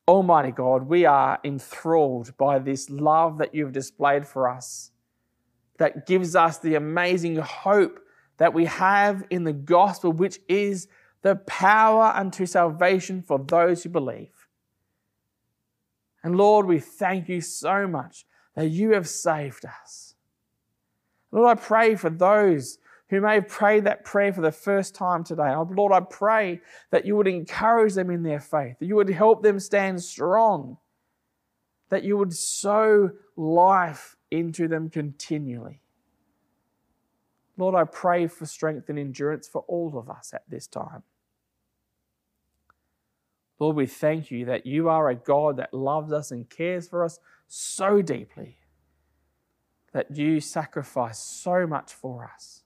Almighty 0.07 0.51
God, 0.51 0.87
we 0.87 1.05
are 1.05 1.39
enthralled 1.43 2.35
by 2.37 2.59
this 2.59 2.89
love 2.89 3.37
that 3.37 3.55
you've 3.55 3.71
displayed 3.71 4.27
for 4.27 4.49
us 4.49 4.91
that 5.77 6.05
gives 6.05 6.35
us 6.35 6.57
the 6.59 6.75
amazing 6.75 7.37
hope 7.37 7.99
that 8.37 8.53
we 8.53 8.65
have 8.65 9.23
in 9.29 9.43
the 9.43 9.53
gospel, 9.53 10.11
which 10.11 10.39
is 10.47 10.87
the 11.21 11.35
power 11.35 12.11
unto 12.15 12.45
salvation 12.45 13.21
for 13.21 13.39
those 13.39 13.83
who 13.83 13.89
believe. 13.89 14.47
And 16.23 16.37
Lord, 16.37 16.65
we 16.65 16.79
thank 16.79 17.29
you 17.29 17.41
so 17.41 17.87
much 17.87 18.25
that 18.55 18.67
you 18.67 18.91
have 18.91 19.07
saved 19.07 19.65
us. 19.65 20.15
Lord, 21.31 21.57
I 21.57 21.61
pray 21.61 21.95
for 21.95 22.09
those 22.09 22.77
who 23.13 23.21
may 23.21 23.35
have 23.35 23.47
prayed 23.47 23.83
that 23.83 24.03
prayer 24.03 24.33
for 24.33 24.41
the 24.41 24.51
first 24.51 24.95
time 24.95 25.23
today. 25.23 25.53
Oh, 25.53 25.69
Lord, 25.71 25.93
I 25.93 25.99
pray 25.99 26.61
that 26.89 27.05
you 27.05 27.15
would 27.15 27.27
encourage 27.27 27.93
them 27.93 28.09
in 28.09 28.23
their 28.23 28.39
faith, 28.39 28.79
that 28.79 28.87
you 28.87 28.95
would 28.95 29.09
help 29.09 29.43
them 29.43 29.59
stand 29.59 30.01
strong, 30.01 30.77
that 31.89 32.03
you 32.03 32.17
would 32.17 32.33
sow 32.33 33.11
life 33.35 34.15
into 34.31 34.67
them 34.67 34.89
continually. 34.89 35.79
Lord, 37.55 37.75
I 37.75 37.83
pray 37.83 38.25
for 38.25 38.47
strength 38.47 38.89
and 38.89 38.97
endurance 38.97 39.47
for 39.47 39.63
all 39.67 39.95
of 39.95 40.09
us 40.09 40.33
at 40.33 40.49
this 40.49 40.65
time. 40.65 41.03
Lord, 43.59 43.75
we 43.75 43.85
thank 43.85 44.31
you 44.31 44.45
that 44.45 44.65
you 44.65 44.89
are 44.89 45.07
a 45.07 45.15
God 45.15 45.57
that 45.57 45.71
loves 45.71 46.11
us 46.11 46.31
and 46.31 46.49
cares 46.49 46.87
for 46.87 47.05
us 47.05 47.19
so 47.47 48.01
deeply, 48.01 48.57
that 49.91 50.17
you 50.17 50.39
sacrifice 50.39 51.19
so 51.19 51.67
much 51.67 51.93
for 51.93 52.27
us. 52.33 52.62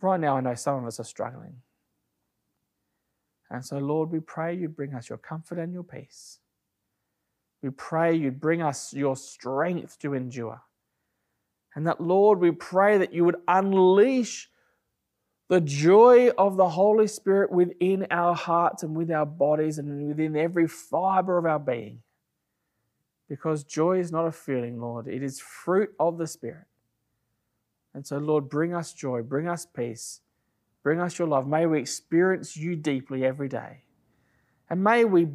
Right 0.00 0.20
now, 0.20 0.36
I 0.36 0.40
know 0.40 0.54
some 0.54 0.76
of 0.76 0.86
us 0.86 1.00
are 1.00 1.04
struggling. 1.04 1.56
And 3.50 3.64
so, 3.64 3.78
Lord, 3.78 4.10
we 4.10 4.20
pray 4.20 4.54
you 4.54 4.68
bring 4.68 4.94
us 4.94 5.08
your 5.08 5.18
comfort 5.18 5.58
and 5.58 5.72
your 5.72 5.84
peace. 5.84 6.38
We 7.62 7.70
pray 7.70 8.14
you'd 8.14 8.40
bring 8.40 8.62
us 8.62 8.92
your 8.92 9.16
strength 9.16 9.98
to 10.00 10.14
endure. 10.14 10.62
And 11.74 11.86
that, 11.86 12.00
Lord, 12.00 12.40
we 12.40 12.50
pray 12.50 12.98
that 12.98 13.12
you 13.12 13.24
would 13.24 13.36
unleash 13.46 14.50
the 15.48 15.60
joy 15.60 16.30
of 16.30 16.56
the 16.56 16.70
Holy 16.70 17.06
Spirit 17.06 17.52
within 17.52 18.06
our 18.10 18.34
hearts 18.34 18.82
and 18.82 18.96
with 18.96 19.10
our 19.10 19.26
bodies 19.26 19.78
and 19.78 20.08
within 20.08 20.36
every 20.36 20.66
fiber 20.66 21.38
of 21.38 21.46
our 21.46 21.58
being. 21.58 22.02
Because 23.28 23.64
joy 23.64 23.98
is 23.98 24.10
not 24.10 24.26
a 24.26 24.32
feeling, 24.32 24.80
Lord, 24.80 25.06
it 25.06 25.22
is 25.22 25.40
fruit 25.40 25.90
of 26.00 26.18
the 26.18 26.26
Spirit. 26.26 26.66
And 27.96 28.06
so, 28.06 28.18
Lord, 28.18 28.50
bring 28.50 28.74
us 28.74 28.92
joy, 28.92 29.22
bring 29.22 29.48
us 29.48 29.64
peace, 29.64 30.20
bring 30.82 31.00
us 31.00 31.18
your 31.18 31.26
love. 31.26 31.48
May 31.48 31.64
we 31.64 31.80
experience 31.80 32.54
you 32.54 32.76
deeply 32.76 33.24
every 33.24 33.48
day. 33.48 33.84
And 34.68 34.84
may 34.84 35.06
we 35.06 35.28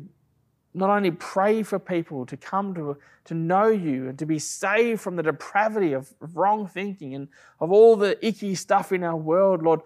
not 0.76 0.92
only 0.92 1.10
pray 1.10 1.64
for 1.64 1.80
people 1.80 2.24
to 2.28 2.38
come 2.38 2.76
to, 2.76 2.98
to 3.26 3.34
know 3.34 3.70
you 3.70 4.10
and 4.10 4.20
to 4.20 4.28
be 4.28 4.38
saved 4.38 5.02
from 5.02 5.16
the 5.16 5.24
depravity 5.24 5.94
of 5.94 6.14
wrong 6.36 6.68
thinking 6.68 7.16
and 7.16 7.30
of 7.60 7.72
all 7.72 7.96
the 7.96 8.24
icky 8.24 8.54
stuff 8.54 8.92
in 8.92 9.04
our 9.04 9.18
world, 9.18 9.64
Lord. 9.64 9.82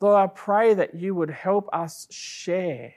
Lord, 0.00 0.20
I 0.20 0.26
pray 0.26 0.74
that 0.74 0.96
you 0.96 1.14
would 1.14 1.30
help 1.30 1.68
us 1.72 2.08
share 2.10 2.94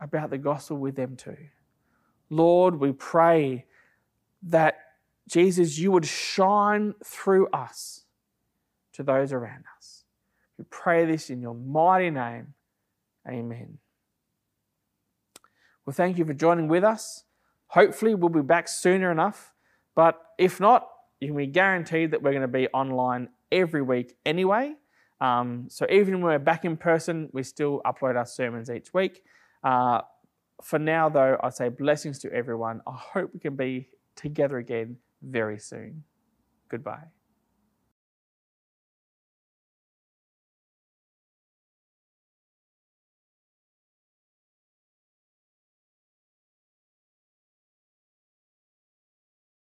about 0.00 0.30
the 0.30 0.38
gospel 0.38 0.76
with 0.76 0.94
them 0.94 1.16
too. 1.16 1.36
Lord, 2.30 2.76
we 2.76 2.92
pray 2.92 3.64
that 4.44 4.78
Jesus, 5.30 5.78
you 5.78 5.92
would 5.92 6.06
shine 6.06 6.94
through 7.04 7.46
us 7.52 8.04
to 8.94 9.04
those 9.04 9.32
around 9.32 9.64
us. 9.78 10.04
We 10.58 10.64
pray 10.68 11.06
this 11.06 11.30
in 11.30 11.40
your 11.40 11.54
mighty 11.54 12.10
name. 12.10 12.54
Amen. 13.28 13.78
Well, 15.86 15.94
thank 15.94 16.18
you 16.18 16.24
for 16.24 16.34
joining 16.34 16.66
with 16.66 16.82
us. 16.82 17.24
Hopefully, 17.68 18.14
we'll 18.16 18.28
be 18.28 18.42
back 18.42 18.66
sooner 18.66 19.12
enough. 19.12 19.54
But 19.94 20.20
if 20.36 20.58
not, 20.58 20.88
you 21.20 21.28
can 21.28 21.36
be 21.36 21.46
guaranteed 21.46 22.10
that 22.10 22.22
we're 22.22 22.32
going 22.32 22.42
to 22.42 22.48
be 22.48 22.66
online 22.68 23.28
every 23.52 23.82
week 23.82 24.16
anyway. 24.26 24.74
Um, 25.20 25.66
so 25.68 25.86
even 25.90 26.14
when 26.14 26.32
we're 26.32 26.38
back 26.38 26.64
in 26.64 26.76
person, 26.76 27.28
we 27.32 27.44
still 27.44 27.82
upload 27.86 28.16
our 28.16 28.26
sermons 28.26 28.68
each 28.68 28.92
week. 28.92 29.22
Uh, 29.62 30.00
for 30.60 30.80
now, 30.80 31.08
though, 31.08 31.38
I 31.40 31.50
say 31.50 31.68
blessings 31.68 32.18
to 32.20 32.32
everyone. 32.32 32.80
I 32.86 32.96
hope 32.96 33.30
we 33.32 33.38
can 33.38 33.54
be 33.54 33.88
together 34.16 34.58
again 34.58 34.96
very 35.22 35.58
soon. 35.58 36.04
Goodbye. 36.68 37.08